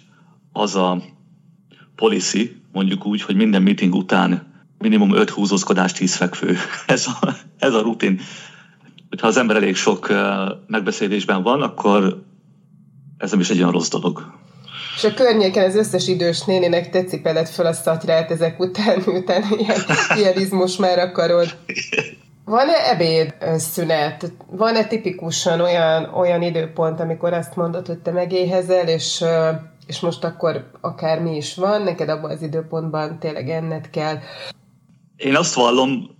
az 0.52 0.76
a 0.76 1.02
policy, 1.94 2.62
mondjuk 2.72 3.06
úgy, 3.06 3.22
hogy 3.22 3.36
minden 3.36 3.62
meeting 3.62 3.94
után 3.94 4.52
minimum 4.78 5.14
5 5.14 5.30
húzózkodás, 5.30 5.92
10 5.92 6.14
fekvő. 6.14 6.56
Ez 6.86 7.06
a, 7.06 7.34
ez 7.58 7.74
a 7.74 7.80
rutin. 7.80 8.20
Ha 9.20 9.26
az 9.26 9.36
ember 9.36 9.56
elég 9.56 9.76
sok 9.76 10.12
megbeszélésben 10.66 11.42
van, 11.42 11.62
akkor 11.62 12.24
ez 13.16 13.30
nem 13.30 13.40
is 13.40 13.50
egy 13.50 13.58
olyan 13.58 13.70
rossz 13.70 13.88
dolog. 13.88 14.41
És 14.96 15.04
a 15.04 15.14
környéken 15.14 15.64
az 15.64 15.76
összes 15.76 16.08
idős 16.08 16.44
nénének 16.44 16.90
te 16.90 17.04
cipeled 17.04 17.48
fel 17.48 17.66
a 17.66 17.72
szatyrát 17.72 18.30
ezek 18.30 18.60
után, 18.60 19.02
miután 19.06 19.42
ilyen, 19.58 19.80
ilyen 20.18 20.38
izmus 20.38 20.76
már 20.76 20.98
akarod. 20.98 21.56
Van-e 22.44 22.90
ebéd 22.90 23.34
szünet? 23.56 24.32
Van-e 24.50 24.84
tipikusan 24.84 25.60
olyan, 25.60 26.04
olyan 26.14 26.42
időpont, 26.42 27.00
amikor 27.00 27.32
azt 27.32 27.56
mondod, 27.56 27.86
hogy 27.86 27.98
te 27.98 28.10
megéhezel, 28.10 28.88
és, 28.88 29.24
és 29.86 30.00
most 30.00 30.24
akkor 30.24 30.70
akár 30.80 31.20
mi 31.20 31.36
is 31.36 31.54
van, 31.54 31.82
neked 31.82 32.08
abban 32.08 32.30
az 32.30 32.42
időpontban 32.42 33.18
tényleg 33.18 33.48
enned 33.48 33.90
kell? 33.90 34.18
Én 35.16 35.36
azt 35.36 35.54
vallom, 35.54 36.10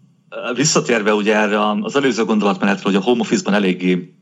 visszatérve 0.55 1.15
ugye 1.15 1.37
erre 1.37 1.71
az 1.83 1.97
előző 1.97 2.25
gondolatmenetre, 2.25 2.83
hogy 2.85 2.95
a 2.95 3.01
home 3.01 3.21
office-ban 3.21 3.55
eléggé 3.55 4.15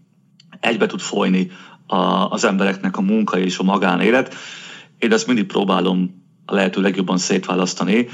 egybe 0.61 0.87
tud 0.87 1.01
folyni 1.01 1.51
a, 1.91 2.31
az 2.31 2.45
embereknek 2.45 2.97
a 2.97 3.01
munka 3.01 3.39
és 3.39 3.59
a 3.59 3.63
magánélet. 3.63 4.35
Én 4.99 5.13
ezt 5.13 5.27
mindig 5.27 5.47
próbálom 5.47 6.25
a 6.45 6.55
lehető 6.55 6.81
legjobban 6.81 7.19
szétválasztani. 7.19 8.09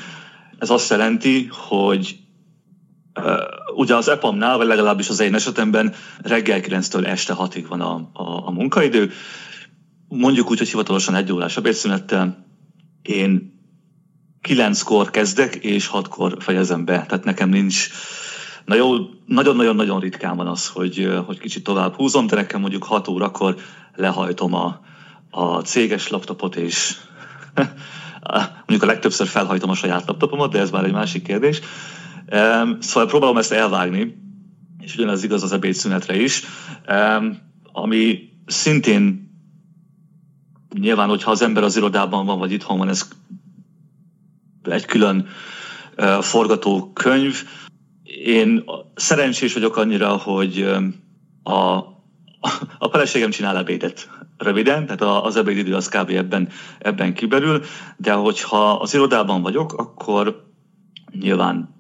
Ez 0.59 0.71
azt 0.71 0.91
jelenti, 0.91 1.49
hogy 1.51 2.19
ugye 3.75 3.95
az 3.95 4.09
EPAM-nál, 4.09 4.57
vagy 4.57 4.67
legalábbis 4.67 5.09
az 5.09 5.21
én 5.21 5.35
esetemben 5.35 5.95
reggel 6.23 6.61
9-től 6.63 7.07
este 7.07 7.35
6-ig 7.39 7.65
van 7.69 7.81
a, 7.81 8.11
a, 8.13 8.47
a 8.47 8.51
munkaidő. 8.51 9.11
Mondjuk 10.09 10.51
úgy, 10.51 10.59
hogy 10.59 10.69
hivatalosan 10.69 11.15
egy 11.15 11.33
órás 11.33 11.57
ebédszünettel. 11.57 12.45
Én 13.03 13.55
9-kor 14.49 15.11
kezdek, 15.11 15.55
és 15.55 15.91
6-kor 15.93 16.37
fejezem 16.39 16.85
be. 16.85 17.05
Tehát 17.09 17.25
nekem 17.25 17.49
nincs 17.49 17.89
Na 18.67 18.75
jó, 18.75 18.97
nagyon-nagyon-nagyon 19.27 20.01
ritkán 20.01 20.37
van 20.37 20.47
az, 20.47 20.69
hogy, 20.69 21.09
hogy 21.27 21.39
kicsit 21.39 21.65
tovább 21.65 21.95
húzom, 21.95 22.27
de 22.27 22.37
nekem 22.37 22.61
mondjuk 22.61 22.85
6 22.85 23.09
órakor 23.09 23.57
lehajtom 23.95 24.55
a, 24.55 24.81
a 25.31 25.61
céges 25.61 26.09
laptopot, 26.09 26.57
és 26.57 26.97
mondjuk 28.67 28.83
a 28.83 28.87
legtöbbször 28.87 29.27
felhajtom 29.27 29.71
a 29.71 29.75
saját 29.75 30.07
laptopomat, 30.07 30.53
de 30.53 30.59
ez 30.59 30.71
már 30.71 30.85
egy 30.85 30.93
másik 30.93 31.23
kérdés. 31.23 31.61
Szóval 32.79 33.07
próbálom 33.07 33.37
ezt 33.37 33.53
elvágni, 33.53 34.17
és 34.81 34.95
ugyanez 34.95 35.25
igaz 35.25 35.43
az 35.43 35.53
ebédszünetre 35.53 36.17
is, 36.17 36.43
ami 37.73 38.29
szintén 38.47 39.31
nyilván, 40.79 41.09
hogyha 41.09 41.31
az 41.31 41.43
ember 41.43 41.63
az 41.63 41.77
irodában 41.77 42.27
van, 42.27 42.39
vagy 42.39 42.53
itthon 42.53 42.79
van, 42.79 42.89
ez 42.89 43.09
egy 44.63 44.85
külön 44.85 45.27
forgatókönyv, 46.21 47.45
én 48.25 48.65
szerencsés 48.95 49.53
vagyok 49.53 49.77
annyira, 49.77 50.09
hogy 50.09 50.69
a, 51.43 51.53
a 52.79 52.89
feleségem 52.91 53.31
csinál 53.31 53.57
ebédet 53.57 54.11
röviden, 54.39 54.87
tehát 54.87 55.25
az 55.25 55.37
ebédidő 55.37 55.75
az 55.75 55.89
kb. 55.89 56.11
ebben, 56.11 56.49
ebben 56.79 57.15
kiberül, 57.15 57.63
de 57.97 58.13
hogyha 58.13 58.73
az 58.73 58.95
irodában 58.95 59.43
vagyok, 59.43 59.73
akkor 59.73 60.45
nyilván 61.21 61.77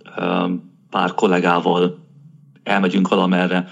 pár 0.90 1.14
kollégával 1.14 1.98
elmegyünk 2.62 3.08
valamerre. 3.08 3.68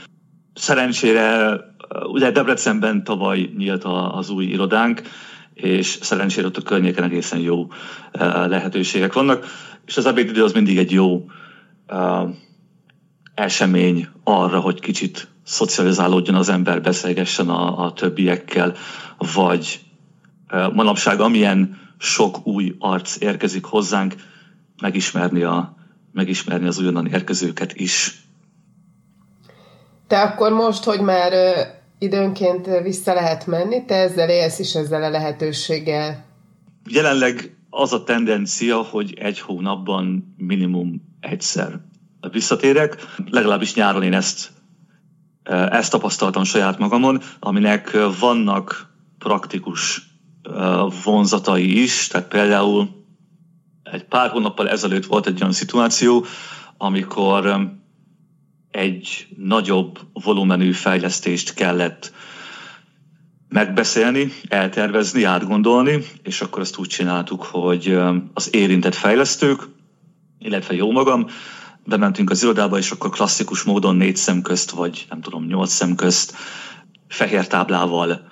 Szerencsére, 0.55 1.57
ugye 2.07 2.31
Debrecenben 2.31 3.05
tavaly 3.05 3.51
nyílt 3.57 3.85
az 3.85 4.31
új 4.31 4.45
irodánk, 4.45 5.03
és 5.55 5.99
szerencsére 6.01 6.47
ott 6.47 6.57
a 6.57 6.63
környéken 6.63 7.05
egészen 7.05 7.39
jó 7.39 7.67
lehetőségek 8.47 9.13
vannak, 9.13 9.47
és 9.87 9.97
az 9.97 10.07
ebédidő 10.07 10.45
az 10.45 10.53
mindig 10.53 10.79
egy 10.79 10.91
jó 10.93 11.27
esemény 13.35 14.09
arra, 14.25 14.61
hogy 14.61 14.81
kicsit 14.81 15.29
szocializálódjon 15.45 16.37
az 16.37 16.49
ember, 16.49 16.83
beszélgessen 16.83 17.49
a, 17.49 17.85
a 17.85 17.93
többiekkel, 17.93 18.75
vagy 19.35 19.81
manapság 20.73 21.21
amilyen 21.21 21.83
sok 21.99 22.47
új 22.47 22.75
arc 22.79 23.21
érkezik 23.21 23.65
hozzánk, 23.65 24.15
megismerni, 24.83 25.43
a, 25.43 25.75
megismerni 26.13 26.67
az 26.67 26.79
újonnan 26.79 27.07
érkezőket 27.07 27.73
is. 27.75 28.23
Te 30.07 30.21
akkor 30.21 30.53
most, 30.53 30.85
hogy 30.85 31.01
már 31.01 31.33
időnként 31.99 32.67
vissza 32.83 33.15
lehet 33.15 33.47
menni, 33.47 33.85
te 33.85 33.95
ezzel 33.95 34.29
élsz 34.29 34.59
is 34.59 34.75
ezzel 34.75 35.03
a 35.03 35.11
lehetőséggel? 35.11 36.25
Jelenleg 36.91 37.57
az 37.71 37.93
a 37.93 38.05
tendencia, 38.05 38.83
hogy 38.83 39.15
egy 39.21 39.41
hónapban 39.41 40.35
minimum 40.37 41.17
egyszer 41.21 41.81
visszatérek. 42.31 43.07
Legalábbis 43.31 43.75
nyáron 43.75 44.03
én 44.03 44.15
ezt, 44.15 44.53
ezt 45.71 45.91
tapasztaltam 45.91 46.45
saját 46.45 46.79
magamon, 46.79 47.23
aminek 47.41 47.97
vannak 48.19 48.93
praktikus 49.19 50.03
vonzatai 51.05 51.83
is, 51.83 52.07
tehát 52.07 52.29
például 52.29 52.89
egy 53.83 54.05
pár 54.05 54.31
hónappal 54.31 54.69
ezelőtt 54.69 55.07
volt 55.07 55.27
egy 55.27 55.41
olyan 55.41 55.53
szituáció, 55.53 56.25
amikor 56.77 57.71
egy 58.71 59.27
nagyobb 59.37 59.99
volumenű 60.13 60.73
fejlesztést 60.73 61.55
kellett 61.55 62.13
megbeszélni, 63.49 64.33
eltervezni, 64.49 65.25
átgondolni, 65.25 66.05
és 66.23 66.41
akkor 66.41 66.63
ezt 66.63 66.79
úgy 66.79 66.89
csináltuk, 66.89 67.43
hogy 67.43 67.99
az 68.35 68.55
érintett 68.55 68.95
fejlesztők, 68.95 69.69
illetve 70.39 70.75
jó 70.75 70.93
magam, 70.93 71.27
bementünk 71.87 72.31
az 72.31 72.43
irodába, 72.43 72.79
és 72.79 72.91
akkor 72.91 73.11
klasszikus 73.11 73.63
módon 73.63 73.97
négy 73.97 74.17
szem 74.17 74.43
közt, 74.43 74.71
vagy 74.71 75.07
nem 75.11 75.21
tudom, 75.21 75.47
nyolc 75.47 75.73
szem 75.73 75.95
közt 75.95 76.35
fehér 77.09 77.47
táblával 77.47 78.27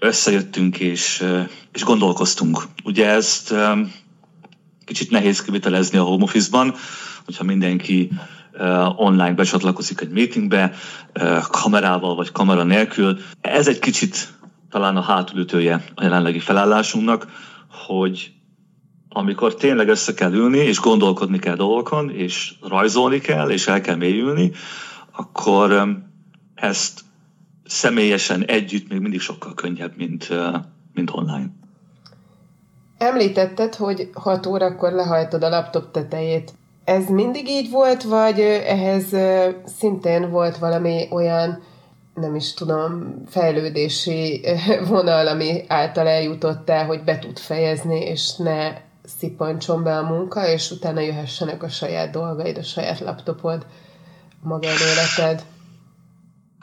összejöttünk, 0.00 0.78
és, 0.78 1.24
és 1.72 1.84
gondolkoztunk. 1.84 2.62
Ugye 2.84 3.06
ezt 3.06 3.54
kicsit 4.84 5.10
nehéz 5.10 5.42
kivitelezni 5.42 5.98
a 5.98 6.02
home 6.02 6.22
office-ban, 6.22 6.74
hogyha 7.24 7.44
mindenki 7.44 8.10
online 8.96 9.32
becsatlakozik 9.32 10.00
egy 10.00 10.10
meetingbe, 10.10 10.74
kamerával 11.48 12.14
vagy 12.14 12.32
kamera 12.32 12.62
nélkül. 12.62 13.18
Ez 13.40 13.68
egy 13.68 13.78
kicsit 13.78 14.32
talán 14.70 14.96
a 14.96 15.02
hátulütője 15.02 15.84
a 15.94 16.02
jelenlegi 16.02 16.38
felállásunknak, 16.38 17.26
hogy 17.86 18.32
amikor 19.18 19.54
tényleg 19.54 19.88
össze 19.88 20.14
kell 20.14 20.32
ülni, 20.32 20.58
és 20.58 20.80
gondolkodni 20.80 21.38
kell 21.38 21.54
dolgokon, 21.54 22.10
és 22.10 22.54
rajzolni 22.62 23.18
kell, 23.18 23.50
és 23.50 23.68
el 23.68 23.80
kell 23.80 23.96
mélyülni, 23.96 24.52
akkor 25.12 25.96
ezt 26.54 27.00
személyesen 27.66 28.44
együtt 28.44 28.88
még 28.88 29.00
mindig 29.00 29.20
sokkal 29.20 29.54
könnyebb, 29.54 29.96
mint, 29.96 30.28
mint 30.94 31.10
online. 31.12 31.50
Említetted, 32.98 33.74
hogy 33.74 34.10
6 34.12 34.46
órakor 34.46 34.92
lehajtod 34.92 35.42
a 35.42 35.48
laptop 35.48 35.90
tetejét. 35.90 36.52
Ez 36.84 37.08
mindig 37.08 37.48
így 37.48 37.70
volt, 37.70 38.02
vagy 38.02 38.40
ehhez 38.66 39.16
szintén 39.78 40.30
volt 40.30 40.58
valami 40.58 41.06
olyan, 41.10 41.62
nem 42.14 42.34
is 42.34 42.54
tudom, 42.54 43.14
fejlődési 43.26 44.44
vonal, 44.88 45.26
ami 45.26 45.64
által 45.68 46.06
eljutottál, 46.06 46.86
hogy 46.86 47.04
be 47.04 47.18
tud 47.18 47.38
fejezni, 47.38 48.00
és 48.00 48.36
ne 48.36 48.86
szippantson 49.08 49.82
be 49.82 49.96
a 49.96 50.02
munka, 50.02 50.48
és 50.48 50.70
utána 50.70 51.00
jöhessenek 51.00 51.62
a 51.62 51.68
saját 51.68 52.10
dolgaid, 52.10 52.56
a 52.56 52.62
saját 52.62 53.00
laptopod, 53.00 53.66
a 54.42 54.48
magánéleted? 54.48 55.44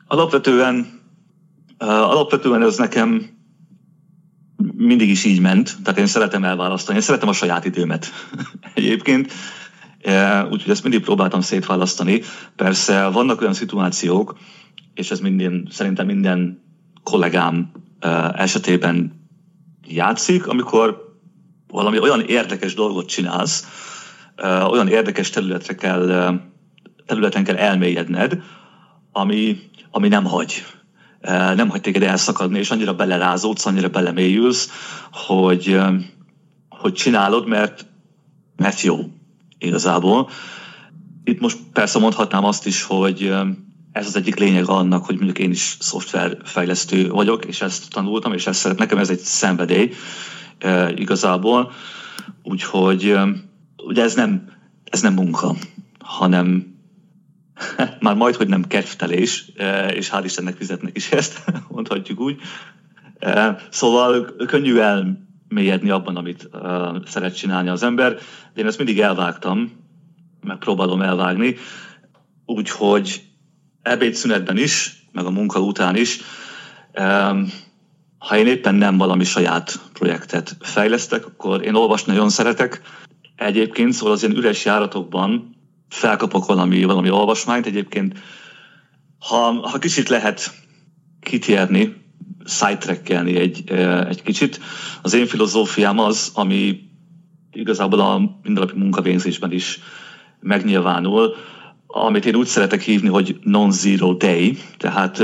Alapvetően, 0.08 1.01
alapvetően 1.77 2.62
ez 2.62 2.77
nekem 2.77 3.34
mindig 4.75 5.10
is 5.10 5.23
így 5.23 5.39
ment, 5.39 5.75
tehát 5.84 5.99
én 5.99 6.08
szeretem 6.08 6.43
elválasztani, 6.43 6.97
én 6.97 7.03
szeretem 7.03 7.29
a 7.29 7.34
saját 7.34 7.65
időmet 7.65 8.08
egyébként, 8.73 9.31
úgyhogy 10.49 10.69
ezt 10.69 10.84
mindig 10.84 11.01
próbáltam 11.01 11.41
szétválasztani. 11.41 12.21
Persze 12.55 13.08
vannak 13.08 13.41
olyan 13.41 13.53
szituációk, 13.53 14.38
és 14.93 15.12
ez 15.12 15.19
minden, 15.19 15.67
szerintem 15.71 16.05
minden 16.05 16.63
kollégám 17.03 17.71
esetében 18.34 19.27
játszik, 19.88 20.47
amikor 20.47 21.04
valami 21.75 21.99
olyan 21.99 22.21
érdekes 22.21 22.73
dolgot 22.73 23.07
csinálsz, 23.07 23.67
olyan 24.69 24.88
érdekes 24.88 25.29
területre 25.29 25.75
kell, 25.75 26.33
területen 27.05 27.43
kell 27.43 27.55
elmélyedned, 27.55 28.41
ami, 29.11 29.59
ami 29.91 30.07
nem 30.07 30.23
hagy 30.23 30.63
nem 31.55 31.69
hagy 31.69 31.81
téged 31.81 32.03
elszakadni, 32.03 32.59
és 32.59 32.71
annyira 32.71 32.93
belerázódsz, 32.93 33.65
annyira 33.65 33.89
belemélyülsz, 33.89 34.69
hogy, 35.11 35.79
hogy 36.69 36.93
csinálod, 36.93 37.47
mert, 37.47 37.85
mert 38.55 38.81
jó 38.81 38.97
igazából. 39.57 40.29
Itt 41.23 41.39
most 41.39 41.57
persze 41.73 41.99
mondhatnám 41.99 42.45
azt 42.45 42.65
is, 42.65 42.83
hogy 42.83 43.33
ez 43.91 44.07
az 44.07 44.15
egyik 44.15 44.35
lényeg 44.35 44.65
annak, 44.65 45.05
hogy 45.05 45.15
mondjuk 45.15 45.39
én 45.39 45.51
is 45.51 45.77
szoftverfejlesztő 45.79 47.09
vagyok, 47.09 47.45
és 47.45 47.61
ezt 47.61 47.89
tanultam, 47.89 48.33
és 48.33 48.47
ezt 48.47 48.59
szeret, 48.59 48.77
nekem 48.77 48.97
ez 48.97 49.09
egy 49.09 49.19
szenvedély 49.19 49.93
igazából. 50.95 51.71
Úgyhogy 52.43 53.17
ugye 53.77 54.03
ez 54.03 54.15
nem, 54.15 54.51
ez 54.83 55.01
nem 55.01 55.13
munka, 55.13 55.55
hanem 55.99 56.75
már 57.99 58.15
majd, 58.15 58.35
hogy 58.35 58.47
nem 58.47 58.67
kedvtelés, 58.67 59.51
e, 59.57 59.87
és 59.87 60.09
hál' 60.11 60.21
Istennek 60.23 60.55
fizetnek 60.55 60.97
is 60.97 61.11
ezt, 61.11 61.43
mondhatjuk 61.67 62.19
úgy. 62.19 62.39
E, 63.19 63.57
szóval 63.69 64.35
könnyű 64.47 64.77
elmélyedni 64.77 65.89
abban, 65.89 66.15
amit 66.15 66.49
e, 66.53 66.91
szeret 67.05 67.35
csinálni 67.35 67.69
az 67.69 67.83
ember. 67.83 68.13
De 68.53 68.61
én 68.61 68.67
ezt 68.67 68.77
mindig 68.77 68.99
elvágtam, 68.99 69.71
megpróbálom 70.41 71.01
elvágni, 71.01 71.55
úgyhogy 72.45 73.23
ebédszünetben 73.81 74.57
is, 74.57 75.03
meg 75.11 75.25
a 75.25 75.29
munka 75.31 75.59
után 75.59 75.95
is, 75.95 76.19
ha 78.27 78.38
én 78.38 78.47
éppen 78.47 78.75
nem 78.75 78.97
valami 78.97 79.23
saját 79.23 79.79
projektet 79.93 80.57
fejlesztek, 80.59 81.25
akkor 81.25 81.63
én 81.63 81.75
olvasni 81.75 82.13
nagyon 82.13 82.29
szeretek. 82.29 82.81
Egyébként 83.35 83.93
szóval 83.93 84.13
az 84.13 84.23
ilyen 84.23 84.35
üres 84.35 84.65
járatokban 84.65 85.55
felkapok 85.89 86.45
valami, 86.45 86.83
valami 86.83 87.09
olvasmányt. 87.09 87.65
Egyébként, 87.65 88.19
ha, 89.19 89.69
ha 89.69 89.77
kicsit 89.77 90.09
lehet 90.09 90.51
kitérni, 91.21 91.95
sidetrackelni 92.45 93.35
egy, 93.35 93.71
egy 94.09 94.21
kicsit, 94.23 94.59
az 95.01 95.13
én 95.13 95.25
filozófiám 95.25 95.99
az, 95.99 96.31
ami 96.33 96.79
igazából 97.51 97.99
a 97.99 98.39
mindennapi 98.43 98.77
munkavégzésben 98.77 99.51
is 99.51 99.79
megnyilvánul, 100.39 101.35
amit 101.88 102.25
én 102.25 102.35
úgy 102.35 102.47
szeretek 102.47 102.81
hívni, 102.81 103.07
hogy 103.07 103.39
non-zero 103.41 104.13
day, 104.13 104.57
tehát 104.77 105.19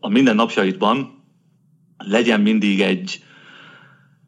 a 0.00 0.08
minden 0.08 0.34
napjaidban 0.34 1.19
legyen 2.00 2.40
mindig 2.40 2.80
egy, 2.80 3.24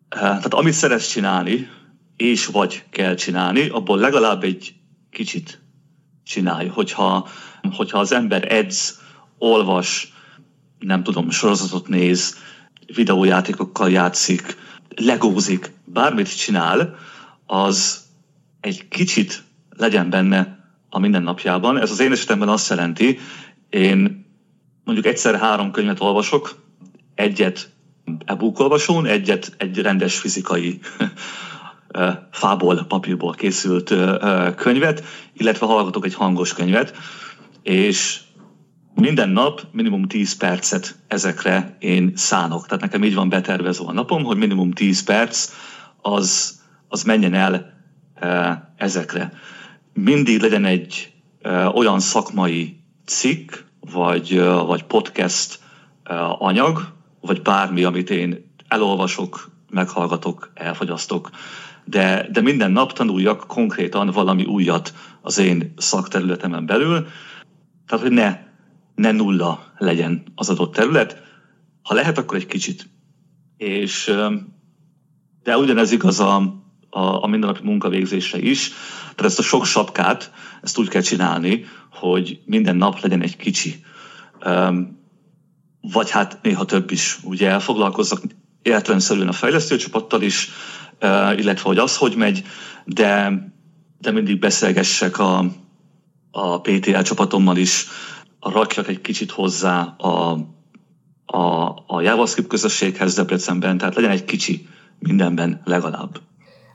tehát 0.09 0.55
amit 0.55 0.73
szeretsz 0.73 1.11
csinálni, 1.11 1.69
és 2.17 2.47
vagy 2.47 2.85
kell 2.91 3.15
csinálni, 3.15 3.69
abból 3.69 3.99
legalább 3.99 4.45
egy 4.45 4.75
kicsit 5.11 5.61
csinálj. 6.25 6.67
Hogyha, 6.67 7.29
hogyha 7.73 7.99
az 7.99 8.13
ember 8.13 8.53
edz, 8.53 9.01
olvas, 9.39 10.13
nem 10.79 11.03
tudom, 11.03 11.31
sorozatot 11.31 11.89
néz, 11.89 12.39
videójátékokkal 12.95 13.91
játszik, 13.91 14.57
legózik, 14.97 15.73
bármit 15.85 16.39
csinál, 16.39 16.95
az 17.47 18.03
egy 18.61 18.89
kicsit 18.89 19.43
legyen 19.77 20.11
benne 20.11 20.59
a 20.91 20.99
mindennapjában. 20.99 21.79
Ez 21.79 21.91
az 21.91 22.01
én 22.01 22.13
esetemben 22.13 22.49
azt 22.49 22.71
jelenti, 22.71 23.19
én 23.71 24.27
mondjuk 24.85 25.07
egyszer 25.07 25.39
három 25.39 25.71
könyvet 25.71 26.01
olvasok, 26.01 26.61
egyet 27.15 27.71
e-book 28.25 28.59
olvasón, 28.59 29.07
egyet 29.07 29.55
egy 29.57 29.79
rendes 29.79 30.19
fizikai 30.19 30.81
fából, 32.31 32.85
papírból 32.89 33.35
készült 33.35 33.95
könyvet, 34.57 35.05
illetve 35.33 35.67
hallgatok 35.67 36.05
egy 36.05 36.15
hangos 36.15 36.55
könyvet, 36.55 36.97
és 37.63 38.21
minden 38.95 39.29
nap 39.29 39.63
minimum 39.71 40.07
10 40.07 40.37
percet 40.37 40.97
ezekre 41.09 41.77
én 41.79 42.13
szánok. 42.17 42.67
Tehát 42.67 42.81
nekem 42.83 43.05
így 43.05 43.15
van 43.15 43.29
betervezve 43.29 43.85
a 43.87 43.93
napom, 43.93 44.25
hogy 44.25 44.37
minimum 44.37 44.71
10 44.71 45.05
perc 45.05 45.53
az, 46.03 46.61
az 46.89 47.03
menjen 47.03 47.35
el 47.35 47.73
ezekre. 48.77 49.33
Mindig 49.93 50.41
legyen 50.41 50.65
egy 50.65 51.13
olyan 51.75 52.01
szakmai 52.01 52.81
cikk, 53.07 53.55
vagy, 53.81 54.41
vagy 54.41 54.83
podcast 54.83 55.59
anyag, 56.39 56.93
vagy 57.23 57.43
bármi, 57.43 57.85
amit 57.85 58.11
én 58.11 58.55
elolvasok, 58.69 59.51
meghallgatok, 59.71 60.51
elfogyasztok, 60.55 61.31
de, 61.85 62.29
de 62.33 62.41
minden 62.41 62.71
nap 62.71 62.93
tanuljak 62.93 63.47
konkrétan 63.47 64.11
valami 64.11 64.45
újat 64.45 64.95
az 65.21 65.39
én 65.39 65.73
szakterületemen 65.77 66.67
belül, 66.67 67.07
tehát 67.87 68.05
hogy 68.05 68.13
ne, 68.13 68.39
ne 68.95 69.13
nulla 69.13 69.73
legyen 69.79 70.23
az 70.35 70.51
adott 70.51 70.73
terület, 70.73 71.23
ha 71.83 71.95
lehet, 71.95 72.19
akkor 72.19 72.37
egy 72.37 72.47
kicsit. 72.47 72.89
És, 73.57 74.15
de 75.43 75.59
ugyanez 75.59 75.93
igaz 75.93 76.21
a, 76.21 76.37
a, 76.91 77.23
a 77.23 77.27
mindennapi 77.27 77.65
munkavégzésre 77.65 78.39
is, 78.39 78.73
tehát 79.01 79.31
ezt 79.31 79.39
a 79.39 79.43
sok 79.43 79.67
sapkát, 79.67 80.33
ezt 80.63 80.79
úgy 80.79 80.89
kell 80.89 81.03
csinálni, 81.03 81.65
hogy 81.91 82.41
minden 82.45 82.77
nap 82.77 83.01
legyen 83.01 83.23
egy 83.23 83.37
kicsi. 83.37 83.85
Vagy 85.93 86.11
hát 86.11 86.39
néha 86.43 86.65
több 86.65 86.91
is. 86.91 87.19
Ugye 87.23 87.49
elfoglalkozzak 87.49 88.23
értelemszerűen 88.63 89.29
a 89.29 89.33
fejlesztőcsapattal 89.33 90.23
is, 90.23 90.51
illetve 91.37 91.63
hogy 91.63 91.79
az 91.79 91.97
hogy 91.97 92.17
megy, 92.17 92.45
de, 92.85 93.33
de 93.99 94.11
mindig 94.11 94.39
beszélgessek 94.39 95.19
a, 95.19 95.45
a 96.31 96.61
PTL 96.61 97.01
csapatommal 97.01 97.57
is, 97.57 97.87
rakjak 98.41 98.89
egy 98.89 99.01
kicsit 99.01 99.31
hozzá 99.31 99.81
a, 99.83 100.39
a, 101.27 101.69
a 101.87 102.01
JavaScript 102.01 102.49
közösséghez 102.49 103.15
Debrecenben, 103.15 103.79
tehát 103.79 103.95
legyen 103.95 104.11
egy 104.11 104.25
kicsi 104.25 104.69
mindenben 104.99 105.61
legalább. 105.65 106.21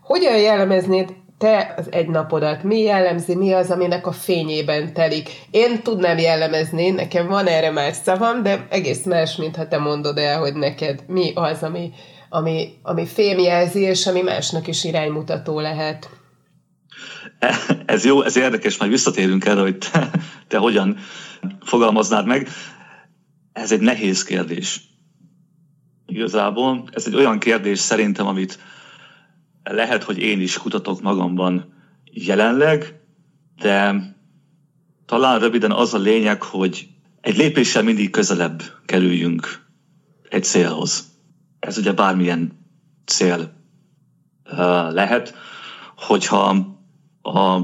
Hogyan 0.02 0.38
jellemeznéd 0.38 1.16
te 1.38 1.74
az 1.78 1.92
egy 1.92 2.08
napodat, 2.08 2.64
mi 2.64 2.80
jellemzi, 2.80 3.36
mi 3.36 3.54
az, 3.54 3.72
aminek 3.72 4.08
a 4.08 4.12
fényében 4.12 4.94
telik. 4.94 5.30
Én 5.52 5.82
tudnám 5.82 6.18
jellemezni, 6.18 6.90
nekem 6.90 7.28
van 7.28 7.48
erre 7.48 7.72
más 7.72 7.96
szavam, 7.96 8.44
de 8.44 8.68
egész 8.70 9.06
más, 9.06 9.36
mint 9.36 9.56
ha 9.56 9.68
te 9.68 9.78
mondod 9.78 10.18
el, 10.18 10.40
hogy 10.40 10.54
neked 10.54 11.04
mi 11.08 11.32
az, 11.36 11.64
ami, 11.64 11.92
ami, 12.30 12.74
ami 12.82 13.06
fémjelzi, 13.06 13.80
és 13.80 14.08
ami 14.08 14.22
másnak 14.22 14.68
is 14.68 14.84
iránymutató 14.84 15.60
lehet. 15.60 16.10
Ez 17.86 18.06
jó, 18.06 18.22
ez 18.22 18.38
érdekes, 18.38 18.78
majd 18.78 18.92
visszatérünk 18.92 19.46
erre, 19.46 19.62
hogy 19.62 19.78
te, 19.78 20.10
te 20.48 20.58
hogyan 20.58 20.98
fogalmaznád 21.66 22.26
meg. 22.26 22.48
Ez 23.54 23.72
egy 23.72 23.80
nehéz 23.80 24.24
kérdés. 24.24 24.82
Igazából 26.06 26.84
ez 26.92 27.08
egy 27.08 27.16
olyan 27.16 27.40
kérdés 27.40 27.80
szerintem, 27.80 28.28
amit 28.28 28.60
lehet, 29.74 30.04
hogy 30.04 30.18
én 30.18 30.42
is 30.42 30.58
kutatok 30.58 31.02
magamban 31.02 31.74
jelenleg, 32.12 33.00
de 33.58 33.96
talán 35.06 35.40
röviden 35.40 35.72
az 35.72 35.94
a 35.94 35.98
lényeg, 35.98 36.42
hogy 36.42 36.88
egy 37.22 37.38
lépéssel 37.38 37.84
mindig 37.84 38.10
közelebb 38.10 38.64
kerüljünk 38.86 39.66
egy 40.30 40.44
célhoz. 40.44 41.06
Ez 41.60 41.78
ugye 41.78 41.94
bármilyen 41.94 42.52
cél 43.06 43.54
lehet, 44.90 45.36
hogyha 45.96 46.76
a 47.22 47.60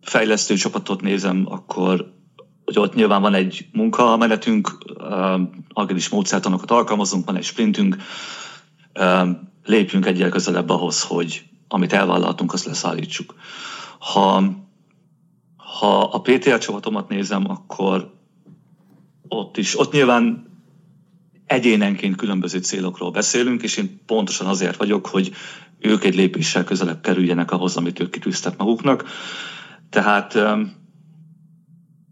fejlesztő 0.00 0.54
csapatot 0.54 1.00
nézem, 1.00 1.44
akkor 1.48 2.16
hogy 2.64 2.78
ott 2.78 2.94
nyilván 2.94 3.20
van 3.20 3.34
egy 3.34 3.68
munkamenetünk, 3.72 4.78
agilis 5.68 6.08
módszertanokat 6.08 6.70
alkalmazunk, 6.70 7.26
van 7.26 7.36
egy 7.36 7.44
sprintünk, 7.44 7.96
lépjünk 9.68 10.06
egyel 10.06 10.28
közelebb 10.28 10.70
ahhoz, 10.70 11.02
hogy 11.02 11.44
amit 11.68 11.92
elvállaltunk, 11.92 12.52
azt 12.52 12.64
leszállítsuk. 12.64 13.34
Ha, 13.98 14.52
ha 15.56 15.98
a 15.98 16.20
PTL 16.20 16.56
csapatomat 16.56 17.08
nézem, 17.08 17.50
akkor 17.50 18.14
ott 19.28 19.56
is, 19.56 19.78
ott 19.78 19.92
nyilván 19.92 20.52
egyénenként 21.46 22.16
különböző 22.16 22.58
célokról 22.58 23.10
beszélünk, 23.10 23.62
és 23.62 23.76
én 23.76 24.00
pontosan 24.06 24.46
azért 24.46 24.76
vagyok, 24.76 25.06
hogy 25.06 25.32
ők 25.78 26.04
egy 26.04 26.14
lépéssel 26.14 26.64
közelebb 26.64 27.00
kerüljenek 27.00 27.50
ahhoz, 27.50 27.76
amit 27.76 28.00
ők 28.00 28.10
kitűztek 28.10 28.56
maguknak. 28.56 29.04
Tehát 29.90 30.38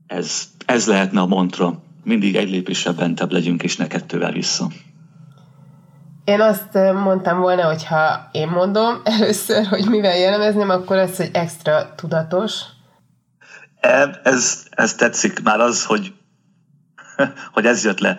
ez, 0.06 0.48
ez 0.66 0.86
lehetne 0.86 1.20
a 1.20 1.26
mantra. 1.26 1.82
Mindig 2.04 2.36
egy 2.36 2.50
lépéssel 2.50 2.92
bentebb 2.92 3.32
legyünk, 3.32 3.62
és 3.62 3.76
ne 3.76 3.86
kettővel 3.86 4.32
vissza. 4.32 4.70
Én 6.26 6.40
azt 6.40 6.74
mondtam 6.94 7.38
volna, 7.38 7.64
hogy 7.64 7.84
ha 7.84 8.28
én 8.32 8.48
mondom 8.48 9.00
először, 9.18 9.66
hogy 9.66 9.88
mivel 9.88 10.16
jellemezném, 10.16 10.70
akkor 10.70 10.96
az, 10.96 11.16
hogy 11.16 11.30
extra 11.32 11.94
tudatos. 11.94 12.60
E, 13.80 14.20
ez, 14.22 14.66
ez 14.70 14.94
tetszik 14.94 15.42
már 15.42 15.60
az, 15.60 15.84
hogy, 15.84 16.14
hogy 17.54 17.66
ez 17.66 17.84
jött 17.84 17.98
le. 17.98 18.16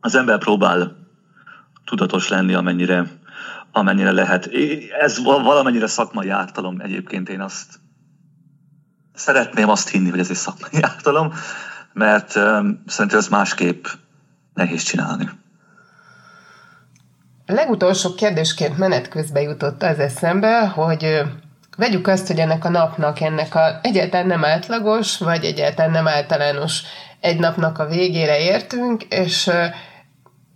Az 0.00 0.14
ember 0.14 0.38
próbál 0.38 0.96
tudatos 1.84 2.28
lenni, 2.28 2.54
amennyire, 2.54 3.06
amennyire 3.72 4.10
lehet. 4.10 4.50
Ez 5.00 5.22
valamennyire 5.22 5.86
szakmai 5.86 6.28
ártalom 6.28 6.80
egyébként, 6.80 7.28
én 7.28 7.40
azt 7.40 7.80
szeretném 9.14 9.68
azt 9.68 9.88
hinni, 9.88 10.10
hogy 10.10 10.18
ez 10.18 10.30
egy 10.30 10.36
szakmai 10.36 10.82
ártalom, 10.92 11.32
mert 11.92 12.30
szerintem 12.86 13.18
ez 13.18 13.28
másképp 13.28 13.86
nehéz 14.54 14.82
csinálni. 14.82 15.40
A 17.46 17.52
legutolsó 17.52 18.14
kérdésként 18.14 18.78
menet 18.78 19.08
közben 19.08 19.42
jutott 19.42 19.82
az 19.82 19.98
eszembe, 19.98 20.66
hogy 20.66 21.22
vegyük 21.76 22.06
azt, 22.06 22.26
hogy 22.26 22.38
ennek 22.38 22.64
a 22.64 22.68
napnak, 22.68 23.20
ennek 23.20 23.54
a 23.54 23.78
egyáltalán 23.82 24.26
nem 24.26 24.44
átlagos, 24.44 25.18
vagy 25.18 25.44
egyáltalán 25.44 25.90
nem 25.90 26.08
általános 26.08 26.82
egy 27.20 27.38
napnak 27.38 27.78
a 27.78 27.86
végére 27.86 28.40
értünk, 28.40 29.02
és 29.02 29.50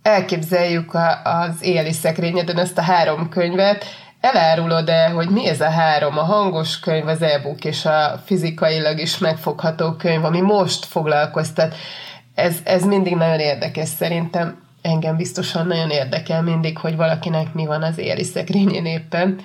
elképzeljük 0.01 0.93
az 1.23 1.63
éli 1.63 1.91
szekrényeden 1.91 2.57
ezt 2.57 2.77
a 2.77 2.81
három 2.81 3.29
könyvet, 3.29 3.85
elárulod-e, 4.21 5.09
hogy 5.09 5.29
mi 5.29 5.47
ez 5.47 5.61
a 5.61 5.69
három, 5.69 6.17
a 6.17 6.23
hangos 6.23 6.79
könyv, 6.79 7.07
az 7.07 7.21
e-book 7.21 7.65
és 7.65 7.85
a 7.85 8.21
fizikailag 8.25 8.99
is 8.99 9.17
megfogható 9.17 9.91
könyv, 9.91 10.25
ami 10.25 10.41
most 10.41 10.85
foglalkoztat? 10.85 11.75
Ez, 12.35 12.57
ez 12.63 12.83
mindig 12.83 13.15
nagyon 13.15 13.39
érdekes 13.39 13.89
szerintem 13.89 14.66
engem 14.87 15.15
biztosan 15.15 15.67
nagyon 15.67 15.89
érdekel 15.89 16.41
mindig, 16.41 16.77
hogy 16.77 16.95
valakinek 16.95 17.53
mi 17.53 17.65
van 17.65 17.83
az 17.83 17.97
éli 17.97 18.23
szekrényén 18.23 18.85
éppen. 18.85 19.39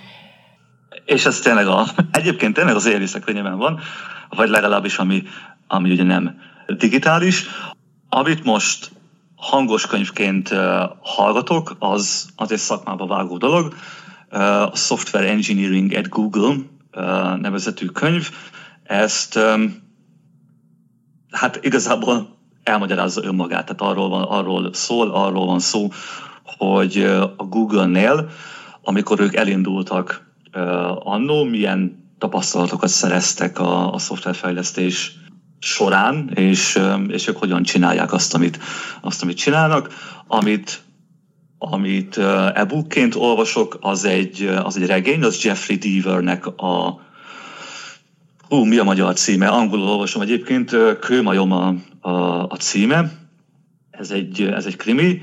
És 1.05 1.26
ez 1.26 1.38
tényleg 1.38 1.66
a, 1.66 1.87
egyébként 2.11 2.55
tényleg 2.55 2.74
az 2.74 2.87
éli 2.87 3.07
szekrényében 3.07 3.57
van, 3.57 3.81
vagy 4.28 4.48
legalábbis 4.48 4.98
ami, 4.98 5.22
ami 5.66 5.90
ugye 5.90 6.02
nem 6.02 6.40
digitális. 6.66 7.46
Amit 8.09 8.44
most 8.44 8.90
hangos 9.37 9.87
könyvként 9.87 10.55
hallgatok, 11.00 11.76
az, 11.78 12.28
az 12.37 12.52
egy 12.52 12.59
szakmába 12.59 13.07
vágó 13.07 13.37
dolog. 13.37 13.74
A 14.70 14.76
Software 14.76 15.28
Engineering 15.28 15.92
at 15.92 16.09
Google 16.09 16.55
nevezetű 17.37 17.87
könyv. 17.87 18.31
Ezt 18.83 19.38
hát 21.31 21.59
igazából 21.62 22.32
elmagyarázza 22.62 23.25
önmagát. 23.25 23.64
Tehát 23.66 23.92
arról, 23.92 24.09
van, 24.09 24.22
arról 24.22 24.72
szól, 24.72 25.11
arról 25.11 25.46
van 25.46 25.61
szó, 25.61 25.88
hogy 26.44 27.03
a 27.37 27.44
Google-nél, 27.44 28.29
amikor 28.83 29.20
ők 29.20 29.35
elindultak 29.35 30.31
annó, 30.98 31.44
milyen 31.44 32.01
tapasztalatokat 32.18 32.88
szereztek 32.88 33.59
a, 33.59 33.92
a 33.92 33.98
szoftverfejlesztés 33.98 35.12
során, 35.59 36.31
és, 36.35 36.81
és 37.09 37.29
ők 37.29 37.37
hogyan 37.37 37.62
csinálják 37.62 38.12
azt, 38.12 38.35
amit, 38.35 38.59
azt, 39.01 39.22
amit 39.22 39.37
csinálnak. 39.37 39.88
Amit, 40.27 40.83
amit 41.59 42.16
e-bookként 42.55 43.14
olvasok, 43.14 43.79
az 43.81 44.05
egy, 44.05 44.51
az 44.62 44.77
egy 44.77 44.87
regény, 44.87 45.22
az 45.22 45.44
Jeffrey 45.44 45.77
Deavernek 45.77 46.46
a 46.46 47.01
Hú, 48.48 48.64
mi 48.64 48.79
a 48.79 48.85
magyar 48.85 49.14
címe? 49.14 49.48
Angolul 49.48 49.88
olvasom 49.88 50.22
egyébként, 50.22 50.77
Kőmajom 51.01 51.53
a, 51.53 51.75
a, 52.02 52.42
a 52.42 52.56
címe. 52.56 53.12
Ez 53.90 54.10
egy, 54.10 54.42
ez 54.42 54.66
egy 54.66 54.76
krimi, 54.76 55.20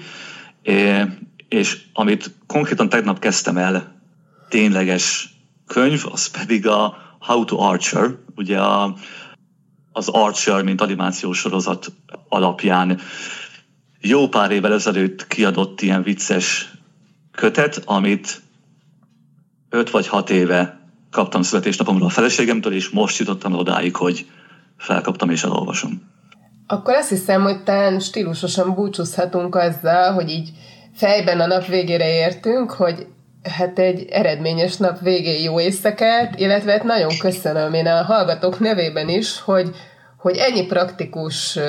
és 1.49 1.81
amit 1.93 2.31
konkrétan 2.47 2.89
tegnap 2.89 3.19
kezdtem 3.19 3.57
el, 3.57 4.01
tényleges 4.49 5.33
könyv, 5.67 6.05
az 6.11 6.27
pedig 6.27 6.67
a 6.67 6.97
How 7.19 7.45
to 7.45 7.59
Archer, 7.59 8.15
ugye 8.35 8.59
a, 8.59 8.95
az 9.91 10.07
Archer, 10.07 10.63
mint 10.63 10.81
animációs 10.81 11.37
sorozat 11.37 11.91
alapján 12.29 12.99
jó 14.01 14.27
pár 14.27 14.51
évvel 14.51 14.73
ezelőtt 14.73 15.27
kiadott 15.27 15.81
ilyen 15.81 16.03
vicces 16.03 16.71
kötet, 17.31 17.81
amit 17.85 18.41
öt 19.69 19.89
vagy 19.89 20.07
hat 20.07 20.29
éve 20.29 20.79
kaptam 21.11 21.41
születésnapomra 21.41 22.05
a 22.05 22.09
feleségemtől, 22.09 22.73
és 22.73 22.89
most 22.89 23.17
jutottam 23.17 23.53
odáig, 23.53 23.95
hogy 23.95 24.29
felkaptam 24.77 25.29
és 25.29 25.43
elolvasom. 25.43 26.01
Akkor 26.71 26.93
azt 26.93 27.09
hiszem, 27.09 27.41
hogy 27.41 27.63
talán 27.63 27.99
stílusosan 27.99 28.73
búcsúzhatunk 28.73 29.55
azzal, 29.55 30.13
hogy 30.13 30.29
így 30.29 30.49
fejben 30.93 31.39
a 31.39 31.45
nap 31.45 31.65
végére 31.65 32.13
értünk, 32.13 32.71
hogy 32.71 33.07
hát 33.43 33.79
egy 33.79 34.07
eredményes 34.09 34.77
nap 34.77 34.99
végé 34.99 35.43
jó 35.43 35.59
éjszakát, 35.59 36.39
illetve 36.39 36.71
hát 36.71 36.83
nagyon 36.83 37.17
köszönöm 37.19 37.73
én 37.73 37.87
a 37.87 38.03
hallgatók 38.03 38.59
nevében 38.59 39.09
is, 39.09 39.39
hogy, 39.39 39.75
hogy 40.17 40.37
ennyi 40.37 40.65
praktikus 40.65 41.59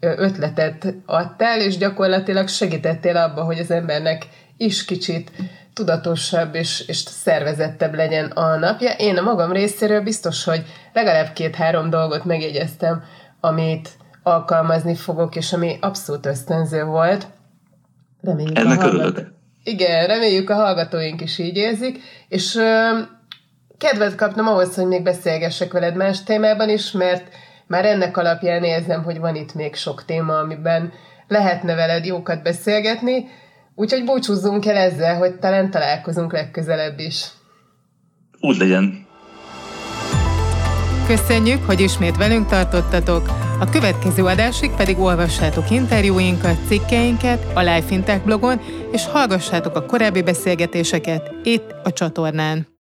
ötletet 0.00 0.94
adtál, 1.06 1.60
és 1.60 1.76
gyakorlatilag 1.76 2.48
segítettél 2.48 3.16
abba, 3.16 3.42
hogy 3.42 3.58
az 3.58 3.70
embernek 3.70 4.26
is 4.56 4.84
kicsit 4.84 5.30
tudatosabb 5.72 6.54
és, 6.54 6.84
és 6.86 6.96
szervezettebb 6.96 7.94
legyen 7.94 8.24
a 8.24 8.56
napja. 8.56 8.90
Én 8.90 9.16
a 9.16 9.22
magam 9.22 9.52
részéről 9.52 10.00
biztos, 10.00 10.44
hogy 10.44 10.64
legalább 10.92 11.32
két-három 11.32 11.90
dolgot 11.90 12.24
megjegyeztem, 12.24 13.02
amit 13.40 13.90
alkalmazni 14.22 14.94
fogok, 14.94 15.36
és 15.36 15.52
ami 15.52 15.78
abszolút 15.80 16.26
ösztönző 16.26 16.84
volt. 16.84 17.26
Reméljük 18.20 18.58
Ennek 18.58 18.82
örülök. 18.82 19.36
Igen, 19.64 20.06
reméljük 20.06 20.50
a 20.50 20.54
hallgatóink 20.54 21.20
is 21.20 21.38
így 21.38 21.56
érzik, 21.56 21.98
és 22.28 22.54
ö, 22.54 22.98
kedvet 23.78 24.14
kaptam 24.14 24.46
ahhoz, 24.46 24.74
hogy 24.74 24.86
még 24.86 25.02
beszélgessek 25.02 25.72
veled 25.72 25.96
más 25.96 26.22
témában 26.22 26.68
is, 26.68 26.90
mert 26.90 27.28
már 27.66 27.84
ennek 27.84 28.16
alapján 28.16 28.64
érzem, 28.64 29.02
hogy 29.02 29.18
van 29.18 29.34
itt 29.34 29.54
még 29.54 29.74
sok 29.74 30.04
téma, 30.04 30.38
amiben 30.38 30.92
lehetne 31.28 31.74
veled 31.74 32.04
jókat 32.04 32.42
beszélgetni, 32.42 33.28
úgyhogy 33.74 34.04
búcsúzzunk 34.04 34.66
el 34.66 34.76
ezzel, 34.76 35.16
hogy 35.16 35.38
talán 35.38 35.70
találkozunk 35.70 36.32
legközelebb 36.32 36.98
is. 36.98 37.26
Úgy 38.40 38.56
legyen. 38.56 39.06
Köszönjük, 41.08 41.64
hogy 41.64 41.80
ismét 41.80 42.16
velünk 42.16 42.48
tartottatok. 42.48 43.28
A 43.60 43.70
következő 43.70 44.24
adásig 44.24 44.70
pedig 44.70 44.98
olvassátok 44.98 45.70
interjúinkat, 45.70 46.66
cikkeinket 46.66 47.46
a 47.54 47.60
Life 47.60 47.82
Fintech 47.82 48.24
blogon, 48.24 48.60
és 48.92 49.06
hallgassátok 49.06 49.76
a 49.76 49.86
korábbi 49.86 50.22
beszélgetéseket 50.22 51.30
itt 51.42 51.74
a 51.84 51.92
csatornán. 51.92 52.68